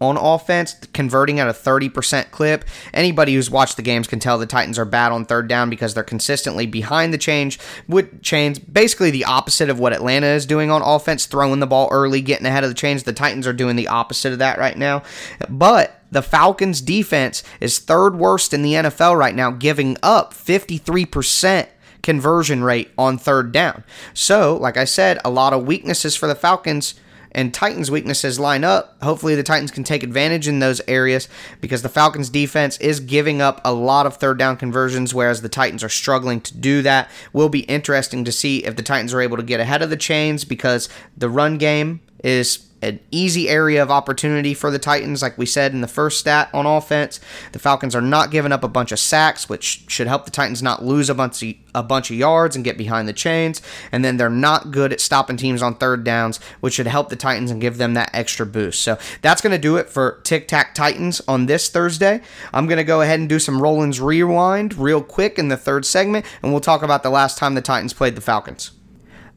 on 0.00 0.16
offense, 0.16 0.74
converting 0.92 1.40
at 1.40 1.48
a 1.48 1.52
30% 1.52 2.30
clip. 2.30 2.64
Anybody 2.94 3.34
who's 3.34 3.50
watched 3.50 3.76
the 3.76 3.82
games 3.82 4.06
can 4.06 4.18
tell 4.18 4.38
the 4.38 4.46
Titans 4.46 4.78
are 4.78 4.84
bad 4.84 5.12
on 5.12 5.24
third 5.24 5.48
down 5.48 5.70
because 5.70 5.94
they're 5.94 6.02
consistently 6.02 6.66
behind 6.66 7.12
the 7.12 7.18
change 7.18 7.58
with 7.86 8.22
chains, 8.22 8.58
basically 8.58 9.10
the 9.10 9.24
opposite 9.24 9.68
of 9.68 9.78
what 9.78 9.92
Atlanta 9.92 10.26
is 10.26 10.46
doing 10.46 10.70
on 10.70 10.82
offense, 10.82 11.26
throwing 11.26 11.60
the 11.60 11.66
ball 11.66 11.88
early, 11.92 12.20
getting 12.20 12.46
ahead 12.46 12.64
of 12.64 12.70
the 12.70 12.74
chains. 12.74 13.02
The 13.02 13.12
Titans 13.12 13.46
are 13.46 13.52
doing 13.52 13.76
the 13.76 13.88
opposite 13.88 14.32
of 14.32 14.38
that 14.38 14.58
right 14.58 14.76
now. 14.76 15.02
But 15.48 16.00
the 16.10 16.22
Falcons 16.22 16.80
defense 16.80 17.42
is 17.60 17.78
third 17.78 18.16
worst 18.16 18.52
in 18.52 18.62
the 18.62 18.74
NFL 18.74 19.18
right 19.18 19.34
now, 19.34 19.50
giving 19.50 19.96
up 20.02 20.34
53% 20.34 21.68
conversion 22.02 22.64
rate 22.64 22.90
on 22.96 23.18
third 23.18 23.52
down. 23.52 23.84
So, 24.14 24.56
like 24.56 24.76
I 24.76 24.84
said, 24.84 25.18
a 25.24 25.30
lot 25.30 25.52
of 25.52 25.66
weaknesses 25.66 26.16
for 26.16 26.26
the 26.26 26.34
Falcons 26.34 26.94
and 27.32 27.52
Titans' 27.54 27.90
weaknesses 27.90 28.40
line 28.40 28.64
up. 28.64 28.96
Hopefully, 29.02 29.34
the 29.34 29.42
Titans 29.42 29.70
can 29.70 29.84
take 29.84 30.02
advantage 30.02 30.48
in 30.48 30.58
those 30.58 30.80
areas 30.88 31.28
because 31.60 31.82
the 31.82 31.88
Falcons' 31.88 32.30
defense 32.30 32.76
is 32.78 33.00
giving 33.00 33.40
up 33.40 33.60
a 33.64 33.72
lot 33.72 34.06
of 34.06 34.16
third 34.16 34.38
down 34.38 34.56
conversions, 34.56 35.14
whereas 35.14 35.42
the 35.42 35.48
Titans 35.48 35.84
are 35.84 35.88
struggling 35.88 36.40
to 36.40 36.56
do 36.56 36.82
that. 36.82 37.10
Will 37.32 37.48
be 37.48 37.60
interesting 37.60 38.24
to 38.24 38.32
see 38.32 38.64
if 38.64 38.76
the 38.76 38.82
Titans 38.82 39.14
are 39.14 39.20
able 39.20 39.36
to 39.36 39.42
get 39.42 39.60
ahead 39.60 39.82
of 39.82 39.90
the 39.90 39.96
chains 39.96 40.44
because 40.44 40.88
the 41.16 41.28
run 41.28 41.58
game 41.58 42.00
is 42.22 42.69
an 42.82 43.00
easy 43.10 43.48
area 43.48 43.82
of 43.82 43.90
opportunity 43.90 44.54
for 44.54 44.70
the 44.70 44.78
Titans, 44.78 45.22
like 45.22 45.36
we 45.36 45.46
said 45.46 45.72
in 45.72 45.80
the 45.80 45.88
first 45.88 46.18
stat 46.18 46.48
on 46.54 46.66
offense. 46.66 47.20
The 47.52 47.58
Falcons 47.58 47.94
are 47.94 48.00
not 48.00 48.30
giving 48.30 48.52
up 48.52 48.64
a 48.64 48.68
bunch 48.68 48.92
of 48.92 48.98
sacks, 48.98 49.48
which 49.48 49.84
should 49.88 50.06
help 50.06 50.24
the 50.24 50.30
Titans 50.30 50.62
not 50.62 50.84
lose 50.84 51.10
a 51.10 51.14
bunch 51.14 51.42
of, 51.42 51.54
a 51.74 51.82
bunch 51.82 52.10
of 52.10 52.16
yards 52.16 52.56
and 52.56 52.64
get 52.64 52.78
behind 52.78 53.06
the 53.06 53.12
chains. 53.12 53.60
And 53.92 54.04
then 54.04 54.16
they're 54.16 54.30
not 54.30 54.70
good 54.70 54.92
at 54.92 55.00
stopping 55.00 55.36
teams 55.36 55.62
on 55.62 55.74
third 55.74 56.04
downs, 56.04 56.38
which 56.60 56.74
should 56.74 56.86
help 56.86 57.10
the 57.10 57.16
Titans 57.16 57.50
and 57.50 57.60
give 57.60 57.76
them 57.76 57.94
that 57.94 58.10
extra 58.14 58.46
boost. 58.46 58.82
So 58.82 58.98
that's 59.20 59.42
going 59.42 59.52
to 59.52 59.58
do 59.58 59.76
it 59.76 59.90
for 59.90 60.20
Tic 60.24 60.48
Tac 60.48 60.74
Titans 60.74 61.20
on 61.28 61.46
this 61.46 61.68
Thursday. 61.68 62.22
I'm 62.54 62.66
going 62.66 62.78
to 62.78 62.84
go 62.84 63.02
ahead 63.02 63.20
and 63.20 63.28
do 63.28 63.38
some 63.38 63.60
Rowland's 63.60 64.00
Rewind 64.00 64.74
real 64.74 65.02
quick 65.02 65.38
in 65.38 65.48
the 65.48 65.56
third 65.56 65.84
segment, 65.84 66.24
and 66.42 66.50
we'll 66.50 66.60
talk 66.60 66.82
about 66.82 67.02
the 67.02 67.10
last 67.10 67.36
time 67.36 67.54
the 67.54 67.60
Titans 67.60 67.92
played 67.92 68.14
the 68.14 68.20
Falcons. 68.20 68.70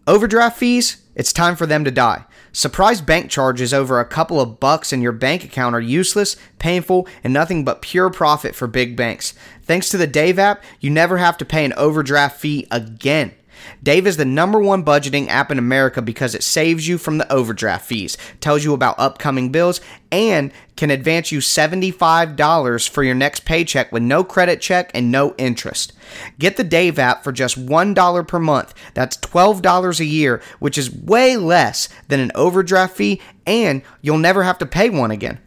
Overdraft 0.06 0.58
fees, 0.58 1.03
it's 1.16 1.34
time 1.34 1.56
for 1.56 1.66
them 1.66 1.84
to 1.86 1.92
die. 1.92 2.26
Surprise 2.52 3.02
bank 3.02 3.30
charges 3.30 3.74
over 3.74 4.00
a 4.00 4.06
couple 4.06 4.40
of 4.40 4.60
bucks 4.60 4.94
in 4.94 5.02
your 5.02 5.12
bank 5.12 5.44
account 5.44 5.76
are 5.76 5.82
useless, 5.82 6.36
painful, 6.60 7.08
and 7.24 7.34
nothing 7.34 7.64
but 7.64 7.82
pure 7.82 8.10
profit 8.10 8.56
for 8.56 8.68
big 8.68 8.96
banks. 8.96 9.34
Thanks 9.64 9.90
to 9.90 9.98
the 9.98 10.08
Dave 10.08 10.38
app, 10.38 10.64
you 10.80 10.90
never 10.90 11.18
have 11.18 11.38
to 11.38 11.46
pay 11.46 11.66
an 11.66 11.74
overdraft 11.74 12.40
fee 12.40 12.68
again. 12.70 13.34
Dave 13.82 14.08
is 14.08 14.18
the 14.18 14.26
number 14.26 14.60
one 14.60 14.84
budgeting 14.84 15.28
app 15.28 15.52
in 15.52 15.60
America 15.60 16.02
because 16.02 16.36
it 16.36 16.44
saves 16.44 16.88
you 16.88 16.98
from 16.98 17.18
the 17.18 17.32
overdraft 17.32 17.86
fees, 17.86 18.18
tells 18.40 18.64
you 18.64 18.74
about 18.74 19.00
upcoming 19.00 19.50
bills, 19.50 19.82
and 20.12 20.52
can 20.76 20.92
advance 20.92 21.32
you 21.32 21.40
$75 21.40 22.90
for 22.90 23.04
your 23.04 23.16
next 23.16 23.46
paycheck 23.46 23.92
with 23.92 24.04
no 24.04 24.24
credit 24.24 24.62
check 24.62 24.92
and 24.94 25.12
no 25.12 25.36
interest. 25.38 25.94
Get 26.40 26.58
the 26.58 26.64
Dave 26.64 27.00
app 27.00 27.24
for 27.24 27.32
just 27.32 27.64
$1 27.64 28.28
per 28.28 28.40
month. 28.40 28.74
That's 28.94 29.18
$12 29.18 30.00
a 30.00 30.06
year, 30.06 30.42
which 30.60 30.78
is 30.78 30.94
way 30.94 31.38
less 31.38 31.90
than 32.08 32.20
an 32.20 32.32
overdraft 32.36 32.96
fee, 32.96 33.22
and 33.46 33.82
you'll 34.02 34.18
never 34.18 34.44
have 34.44 34.58
to 34.60 34.66
pay 34.66 34.90
one 34.90 35.12
again. 35.12 35.40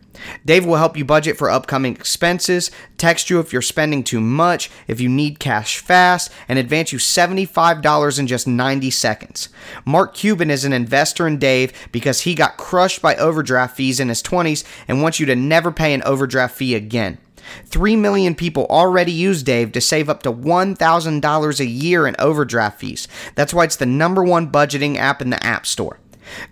Dave 0.44 0.64
will 0.64 0.76
help 0.76 0.96
you 0.96 1.04
budget 1.04 1.36
for 1.36 1.50
upcoming 1.50 1.94
expenses, 1.94 2.70
text 2.96 3.30
you 3.30 3.40
if 3.40 3.52
you're 3.52 3.62
spending 3.62 4.02
too 4.02 4.20
much, 4.20 4.70
if 4.88 5.00
you 5.00 5.08
need 5.08 5.38
cash 5.38 5.78
fast, 5.78 6.30
and 6.48 6.58
advance 6.58 6.92
you 6.92 6.98
$75 6.98 8.18
in 8.18 8.26
just 8.26 8.46
90 8.46 8.90
seconds. 8.90 9.48
Mark 9.84 10.14
Cuban 10.14 10.50
is 10.50 10.64
an 10.64 10.72
investor 10.72 11.26
in 11.26 11.38
Dave 11.38 11.72
because 11.92 12.22
he 12.22 12.34
got 12.34 12.56
crushed 12.56 13.02
by 13.02 13.16
overdraft 13.16 13.76
fees 13.76 14.00
in 14.00 14.08
his 14.08 14.22
20s 14.22 14.64
and 14.88 15.02
wants 15.02 15.20
you 15.20 15.26
to 15.26 15.36
never 15.36 15.70
pay 15.70 15.94
an 15.94 16.02
overdraft 16.02 16.56
fee 16.56 16.74
again. 16.74 17.18
3 17.66 17.96
million 17.96 18.34
people 18.34 18.66
already 18.68 19.12
use 19.12 19.42
Dave 19.42 19.72
to 19.72 19.80
save 19.80 20.08
up 20.08 20.22
to 20.22 20.32
$1,000 20.32 21.60
a 21.60 21.66
year 21.66 22.06
in 22.06 22.16
overdraft 22.18 22.80
fees. 22.80 23.08
That's 23.34 23.54
why 23.54 23.64
it's 23.64 23.76
the 23.76 23.86
number 23.86 24.22
one 24.22 24.50
budgeting 24.50 24.96
app 24.96 25.22
in 25.22 25.30
the 25.30 25.44
App 25.44 25.66
Store. 25.66 25.98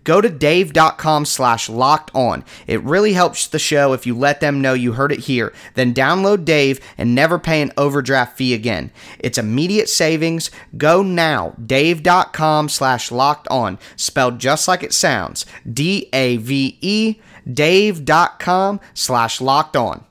Go 0.05 0.21
to 0.21 0.29
dave.com 0.29 1.25
slash 1.25 1.69
locked 1.69 2.11
on. 2.15 2.45
It 2.67 2.83
really 2.83 3.13
helps 3.13 3.47
the 3.47 3.59
show 3.59 3.93
if 3.93 4.07
you 4.07 4.17
let 4.17 4.41
them 4.41 4.61
know 4.61 4.75
you 4.75 4.93
heard 4.93 5.13
it 5.13 5.21
here. 5.21 5.53
Then 5.75 5.95
download 5.95 6.45
Dave 6.45 6.81
and 6.97 7.15
never 7.15 7.39
pay 7.39 7.63
an 7.63 7.73
overdraft 7.77 8.37
fee 8.37 8.55
again. 8.55 8.91
It's 9.19 9.39
immediate 9.39 9.89
savings. 9.89 10.51
Go 10.77 11.03
now. 11.03 11.55
Dave.com 11.65 12.69
slash 12.69 13.11
locked 13.11 13.49
on. 13.49 13.79
Spelled 13.97 14.39
just 14.39 14.69
like 14.69 14.83
it 14.83 14.93
sounds. 14.93 15.47
D 15.71 16.09
A 16.13 16.37
V 16.37 16.79
E. 16.81 17.17
Dave.com 17.53 18.81
slash 18.95 19.41
locked 19.41 19.77
on. 19.77 20.05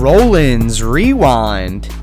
Rowland's 0.00 0.82
Rewind. 0.82 1.94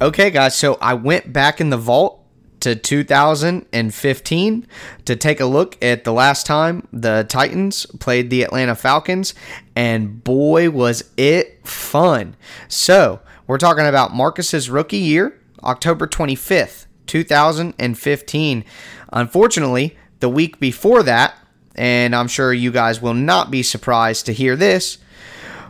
Okay, 0.00 0.30
guys, 0.30 0.56
so 0.56 0.78
I 0.80 0.94
went 0.94 1.30
back 1.30 1.60
in 1.60 1.68
the 1.68 1.76
vault 1.76 2.24
to 2.60 2.74
2015 2.74 4.66
to 5.04 5.16
take 5.16 5.40
a 5.40 5.44
look 5.44 5.76
at 5.84 6.04
the 6.04 6.12
last 6.14 6.46
time 6.46 6.88
the 6.90 7.26
Titans 7.28 7.84
played 8.00 8.30
the 8.30 8.44
Atlanta 8.44 8.74
Falcons, 8.74 9.34
and 9.76 10.24
boy, 10.24 10.70
was 10.70 11.10
it 11.18 11.68
fun. 11.68 12.34
So, 12.66 13.20
we're 13.46 13.58
talking 13.58 13.86
about 13.86 14.14
Marcus's 14.14 14.70
rookie 14.70 14.96
year, 14.96 15.38
October 15.62 16.06
25th, 16.06 16.86
2015. 17.06 18.64
Unfortunately, 19.12 19.98
the 20.20 20.30
week 20.30 20.58
before 20.58 21.02
that, 21.02 21.36
and 21.74 22.16
I'm 22.16 22.28
sure 22.28 22.54
you 22.54 22.72
guys 22.72 23.02
will 23.02 23.12
not 23.12 23.50
be 23.50 23.62
surprised 23.62 24.24
to 24.24 24.32
hear 24.32 24.56
this, 24.56 24.96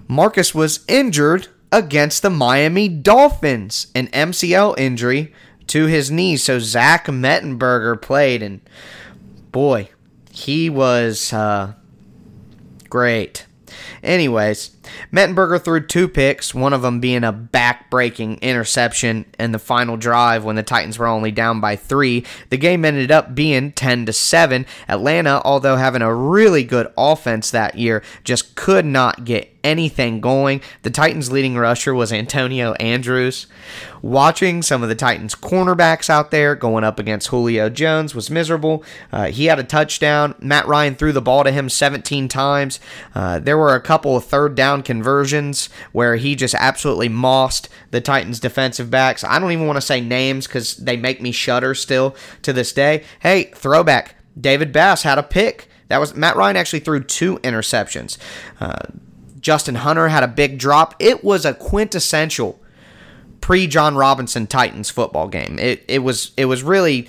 Marcus 0.07 0.55
was 0.55 0.85
injured 0.87 1.49
against 1.75 2.23
the 2.23 2.31
Miami 2.31 2.89
Dolphins, 2.89 3.89
an 3.97 4.07
MCL 4.09 4.79
injury 4.79 5.35
to 5.67 5.87
his 5.87 6.09
knee. 6.09 6.37
So 6.37 6.61
Zach 6.61 7.07
Mettenberger 7.07 8.01
played, 8.01 8.43
and 8.43 8.61
boy, 9.51 9.91
he 10.31 10.71
was 10.71 11.33
uh, 11.33 11.75
great. 12.89 13.47
Anyways, 14.05 14.77
Mettenberger 15.13 15.63
threw 15.63 15.81
two 15.81 16.09
picks, 16.09 16.55
one 16.55 16.73
of 16.73 16.83
them 16.83 17.01
being 17.01 17.25
a 17.25 17.33
back-breaking 17.33 18.39
interception 18.39 19.25
in 19.39 19.53
the 19.53 19.59
final 19.59 19.97
drive 19.97 20.45
when 20.45 20.57
the 20.57 20.63
Titans 20.63 20.99
were 20.99 21.07
only 21.07 21.31
down 21.31 21.61
by 21.61 21.77
3. 21.77 22.25
The 22.51 22.57
game 22.57 22.85
ended 22.85 23.11
up 23.11 23.35
being 23.35 23.73
10 23.73 24.07
to 24.07 24.13
7. 24.13 24.67
Atlanta, 24.89 25.41
although 25.45 25.77
having 25.77 26.03
a 26.03 26.15
really 26.15 26.65
good 26.65 26.93
offense 26.97 27.51
that 27.51 27.77
year, 27.77 28.03
just 28.25 28.55
could 28.55 28.85
not 28.85 29.25
get 29.25 29.55
anything 29.65 30.21
going. 30.21 30.61
The 30.83 30.91
Titans' 30.91 31.33
leading 31.33 31.57
rusher 31.57 31.95
was 31.95 32.13
Antonio 32.13 32.75
Andrews. 32.75 33.47
Watching 34.03 34.61
some 34.61 34.83
of 34.83 34.91
the 34.91 34.95
Titans' 34.95 35.35
cornerbacks 35.35 36.11
out 36.11 36.31
there 36.31 36.55
going 36.55 36.85
up 36.85 36.99
against 36.99 37.29
Julio 37.29 37.71
Jones 37.71 38.15
was 38.15 38.31
miserable. 38.31 38.85
Uh, 39.11 39.29
he 39.29 39.47
had 39.47 39.59
a 39.59 39.65
touchdown. 39.65 40.35
Matt 40.39 40.67
Ryan 40.67 40.95
threw 40.95 41.13
the 41.13 41.23
ball 41.23 41.43
to 41.43 41.51
him 41.51 41.71
17 41.71 42.29
times. 42.29 42.79
Uh, 43.15 43.39
there 43.39 43.57
were 43.57 43.75
a 43.75 43.81
couple 43.81 44.15
of 44.15 44.25
third 44.25 44.55
down 44.55 44.74
conversions 44.83 45.69
where 45.93 46.17
he 46.17 46.35
just 46.35 46.55
absolutely 46.55 47.09
mossed 47.09 47.69
the 47.91 48.01
Titans' 48.01 48.41
defensive 48.41 48.91
backs. 48.91 49.25
I 49.25 49.39
don't 49.39 49.53
even 49.53 49.67
want 49.67 49.77
to 49.77 49.83
say 49.83 50.01
names 50.01 50.47
because 50.47 50.77
they 50.77 50.97
make 50.97 51.21
me 51.21 51.33
shudder 51.33 51.75
still 51.75 52.17
to 52.43 52.53
this 52.53 52.73
day. 52.73 53.05
Hey, 53.21 53.53
throwback. 53.55 54.17
David 54.39 54.73
Bass 54.73 55.03
had 55.03 55.19
a 55.19 55.23
pick. 55.23 55.69
That 55.89 55.99
was 55.99 56.15
Matt 56.15 56.37
Ryan 56.37 56.57
actually 56.57 56.81
threw 56.81 57.03
two 57.03 57.39
interceptions. 57.39 58.19
Uh, 58.61 58.79
Justin 59.41 59.77
Hunter 59.77 60.09
had 60.09 60.23
a 60.23 60.29
big 60.29 60.59
drop. 60.59 60.95
It 60.99 61.23
was 61.23 61.45
a 61.45 61.55
quintessential 61.55 62.59
pre 63.41 63.67
Jon 63.67 63.95
Robinson 63.95 64.47
Titans 64.47 64.91
football 64.91 65.29
game. 65.29 65.59
It 65.59 65.85
it 65.87 65.99
was 65.99 66.33
it 66.37 66.47
was 66.47 66.63
really 66.63 67.09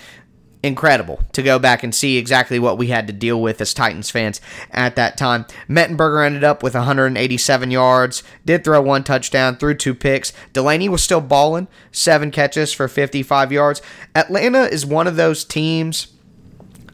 incredible 0.66 1.22
to 1.34 1.44
go 1.44 1.60
back 1.60 1.84
and 1.84 1.94
see 1.94 2.18
exactly 2.18 2.60
what 2.60 2.78
we 2.78 2.88
had 2.88 3.08
to 3.08 3.14
deal 3.14 3.42
with 3.42 3.62
as 3.62 3.74
Titans 3.74 4.10
fans 4.10 4.42
at 4.72 4.96
that 4.96 5.18
time. 5.18 5.46
Mettenberger 5.70 6.26
ended 6.26 6.44
up 6.44 6.64
with 6.64 6.74
187 6.74 7.72
yards, 7.72 8.24
did 8.46 8.64
throw 8.64 8.82
one 8.82 9.04
touchdown, 9.04 9.56
threw 9.58 9.76
two 9.76 9.94
picks. 9.94 10.34
Delanie 10.54 10.90
was 10.90 11.04
still 11.04 11.22
balling, 11.22 11.68
seven 11.92 12.32
catches 12.32 12.74
for 12.74 12.88
55 12.88 13.52
yards. 13.52 13.82
Atlanta 14.16 14.64
is 14.64 14.86
one 14.86 15.08
of 15.08 15.16
those 15.16 15.46
teams 15.46 16.08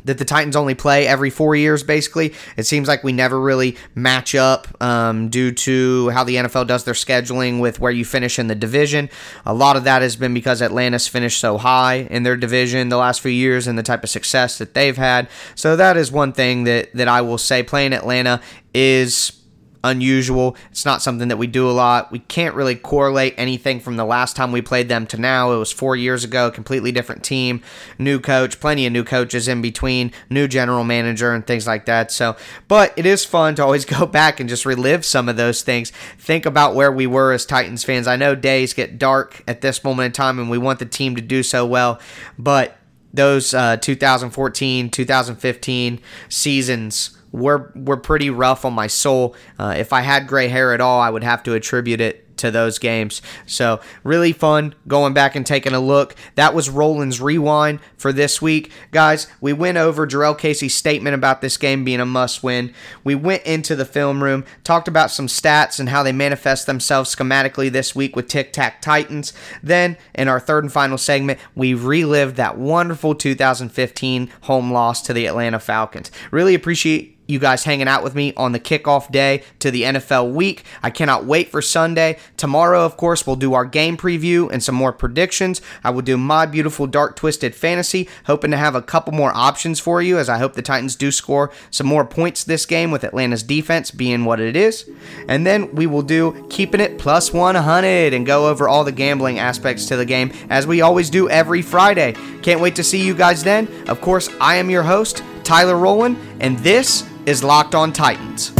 that 0.06 0.18
the 0.18 0.26
Titans 0.26 0.56
only 0.56 0.76
play 0.76 1.08
every 1.08 1.30
four 1.30 1.56
years, 1.56 1.84
basically. 1.84 2.34
It 2.58 2.64
seems 2.64 2.88
like 2.88 3.04
we 3.04 3.12
never 3.12 3.40
really 3.40 3.78
match 3.96 4.36
up 4.36 4.68
um, 4.82 5.30
due 5.30 5.52
to 5.52 6.10
how 6.10 6.24
the 6.24 6.36
NFL 6.36 6.68
does 6.68 6.84
their 6.84 6.94
scheduling 6.94 7.60
with 7.60 7.80
where 7.80 7.92
you 7.92 8.06
finish 8.06 8.40
in 8.40 8.48
the 8.48 8.56
division. 8.56 9.10
A 9.46 9.54
lot 9.54 9.76
of 9.76 9.84
that 9.84 10.02
has 10.02 10.16
been 10.16 10.34
because 10.34 10.62
Atlanta's 10.62 11.08
finished 11.08 11.40
so 11.40 11.58
high 11.58 12.08
in 12.10 12.24
their 12.24 12.38
division 12.38 12.90
the 12.90 12.98
last 12.98 13.22
few 13.22 13.32
years 13.32 13.68
and 13.68 13.78
the 13.78 13.84
type 13.84 14.04
of 14.04 14.10
success 14.10 14.58
that 14.58 14.74
they've 14.74 14.98
had. 14.98 15.30
So 15.56 15.76
that 15.76 15.98
is 15.98 16.12
one 16.12 16.34
thing 16.34 16.64
that, 16.66 16.94
that 16.94 17.08
I 17.08 17.22
will 17.22 17.38
say. 17.38 17.64
Playing 17.64 17.94
Atlanta 17.94 18.42
is 18.74 19.40
unusual. 19.84 20.56
It's 20.70 20.86
not 20.86 21.02
something 21.02 21.28
that 21.30 21.38
we 21.38 21.48
do 21.48 21.70
a 21.70 21.72
lot. 21.72 22.12
We 22.12 22.20
can't 22.20 22.56
really 22.56 22.76
correlate 22.76 23.34
anything 23.38 23.80
from 23.80 23.98
the 23.98 24.06
last 24.06 24.36
time 24.36 24.52
we 24.52 24.62
played 24.62 24.89
them 24.89 25.08
to 25.08 25.17
now. 25.17 25.52
It 25.52 25.58
was 25.58 25.72
four 25.72 25.96
years 25.96 26.24
ago, 26.24 26.52
completely 26.52 26.91
different 26.91 27.24
team, 27.24 27.62
new 27.98 28.20
coach, 28.20 28.60
plenty 28.60 28.86
of 28.86 28.94
new 28.94 29.04
coaches 29.04 29.48
in 29.48 29.62
between, 29.62 30.12
new 30.30 30.48
general 30.48 30.84
manager, 30.84 31.34
and 31.34 31.46
things 31.46 31.65
like 31.65 31.86
that. 31.86 32.12
So, 32.12 32.36
but 32.67 32.94
it 32.96 33.06
is 33.06 33.26
fun 33.26 33.56
to 33.56 33.63
always 33.63 33.86
go 33.91 34.06
back 34.06 34.39
and 34.39 34.48
just 34.48 34.65
relive 34.65 35.06
some 35.06 35.28
of 35.28 35.38
those 35.38 35.62
things. 35.62 35.91
Think 36.17 36.46
about 36.46 36.76
where 36.76 36.91
we 36.91 37.08
were 37.08 37.32
as 37.32 37.46
Titans 37.46 37.84
fans. 37.84 38.08
I 38.08 38.15
know 38.15 38.36
days 38.36 38.74
get 38.74 39.00
dark 39.00 39.44
at 39.48 39.62
this 39.62 39.84
moment 39.84 40.08
in 40.08 40.12
time, 40.12 40.39
and 40.39 40.50
we 40.50 40.58
want 40.58 40.80
the 40.80 40.86
team 40.86 41.15
to 41.15 41.22
do 41.22 41.44
so 41.44 41.65
well, 41.65 42.00
but 42.38 42.78
those 43.13 43.54
uh, 43.54 43.78
2014, 43.78 44.89
2015 44.89 46.00
seasons 46.30 47.17
were 47.32 47.72
were 47.76 47.98
pretty 47.98 48.30
rough 48.30 48.65
on 48.65 48.74
my 48.74 48.88
soul. 48.88 49.36
Uh, 49.58 49.76
if 49.78 49.94
I 49.94 50.02
had 50.02 50.28
gray 50.28 50.48
hair 50.48 50.74
at 50.74 50.82
all, 50.82 51.00
I 51.00 51.10
would 51.10 51.24
have 51.24 51.44
to 51.44 51.54
attribute 51.54 52.02
it 52.02 52.32
to 52.41 52.52
those 52.52 52.80
games. 52.80 53.22
So 53.46 53.80
really 54.04 54.34
fun 54.34 54.74
going 54.88 55.13
back 55.13 55.36
and 55.36 55.46
taking 55.46 55.74
a 55.74 55.80
look. 55.80 56.15
That 56.36 56.54
was 56.54 56.70
Rowland's 56.70 57.22
rewind 57.22 57.80
for 57.98 58.12
this 58.12 58.41
week, 58.41 58.72
guys. 58.91 59.28
We 59.39 59.54
went 59.54 59.78
over 59.78 60.08
Jurrell 60.08 60.38
Casey's 60.38 60.76
statement 60.76 61.13
about 61.13 61.41
this 61.41 61.56
game 61.56 61.84
being 61.84 62.00
a 62.00 62.06
must-win. 62.06 62.74
We 63.04 63.15
went 63.15 63.44
into 63.44 63.76
the 63.76 63.86
film 63.86 64.24
room, 64.24 64.44
talked 64.63 64.88
about 64.88 65.12
some 65.12 65.28
stats 65.28 65.80
and 65.80 65.89
how 65.89 66.02
they 66.04 66.12
manifest 66.12 66.65
themselves 66.65 67.15
schematically 67.15 67.72
this 67.72 67.96
week 67.96 68.15
with 68.15 68.28
Tic 68.28 68.52
Tac 68.52 68.82
Titans. 68.82 69.34
Then 69.62 69.98
in 70.15 70.28
our 70.28 70.39
third 70.39 70.63
and 70.63 70.74
final 70.74 70.98
segment, 70.98 71.39
we 71.56 71.74
relived 71.76 72.36
that 72.38 72.58
wonderful 72.58 73.13
2015 73.13 74.32
home 74.41 74.72
loss 74.72 75.02
to 75.04 75.13
the 75.13 75.28
Atlanta 75.28 75.60
Falcons. 75.60 76.12
Really 76.32 76.56
appreciate 76.56 77.11
you 77.32 77.39
guys 77.39 77.63
hanging 77.63 77.88
out 77.88 78.04
with 78.04 78.15
me 78.15 78.34
on 78.36 78.52
the 78.52 78.60
kickoff 78.60 79.12
day 79.12 79.44
to 79.60 79.72
the 79.72 79.84
NFL 79.84 80.34
week. 80.34 80.63
I 80.84 80.89
cannot 80.89 81.26
wait 81.26 81.50
for 81.50 81.62
Sunday. 81.62 82.17
Tomorrow, 82.38 82.86
of 82.86 82.98
course, 82.98 83.26
we'll 83.26 83.36
do 83.36 83.54
our 83.54 83.65
game 83.65 83.98
preview 83.98 84.52
and 84.52 84.62
some 84.63 84.76
more 84.76 84.94
predictions. 84.94 85.62
I 85.84 85.89
will 85.89 86.02
do 86.02 86.17
my 86.17 86.46
beautiful 86.46 86.88
dark 86.88 87.15
twisted 87.15 87.56
fantasy, 87.56 88.08
hoping 88.26 88.52
to 88.52 88.58
have 88.58 88.76
a 88.76 88.82
couple 88.82 89.13
more 89.13 89.32
options 89.34 89.80
for 89.80 90.02
you 90.02 90.20
as 90.20 90.30
I 90.30 90.38
hope 90.38 90.54
the 90.54 90.62
Titans 90.62 90.96
do 90.96 91.12
score 91.12 91.52
some 91.70 91.88
more 91.88 92.06
points 92.06 92.44
this 92.44 92.65
game 92.65 92.91
with 92.91 93.04
Atlanta's 93.04 93.44
defense 93.44 93.91
being 93.91 94.26
what 94.26 94.39
it 94.39 94.56
is. 94.56 94.89
And 95.28 95.46
then 95.48 95.74
we 95.74 95.88
will 95.88 96.02
do 96.02 96.46
keeping 96.50 96.82
it 96.82 96.98
plus 96.98 97.34
100 97.34 98.13
and 98.13 98.26
go 98.26 98.48
over 98.48 98.67
all 98.67 98.84
the 98.84 98.91
gambling 98.91 99.39
aspects 99.39 99.86
to 99.88 99.96
the 99.96 100.06
game 100.06 100.32
as 100.50 100.67
we 100.67 100.82
always 100.82 101.10
do 101.10 101.30
every 101.30 101.62
Friday. 101.62 102.13
Can't 102.41 102.62
wait 102.62 102.76
to 102.76 102.84
see 102.84 103.06
you 103.06 103.13
guys 103.13 103.44
then. 103.44 103.67
Of 103.88 104.02
course, 104.02 104.30
I 104.39 104.56
am 104.56 104.70
your 104.70 104.84
host, 104.84 105.24
Tyler 105.44 105.78
Rowland, 105.78 106.17
and 106.39 106.58
this 106.60 107.11
is 107.25 107.43
Locked 107.43 107.75
On 107.75 107.93
Titans. 107.93 108.51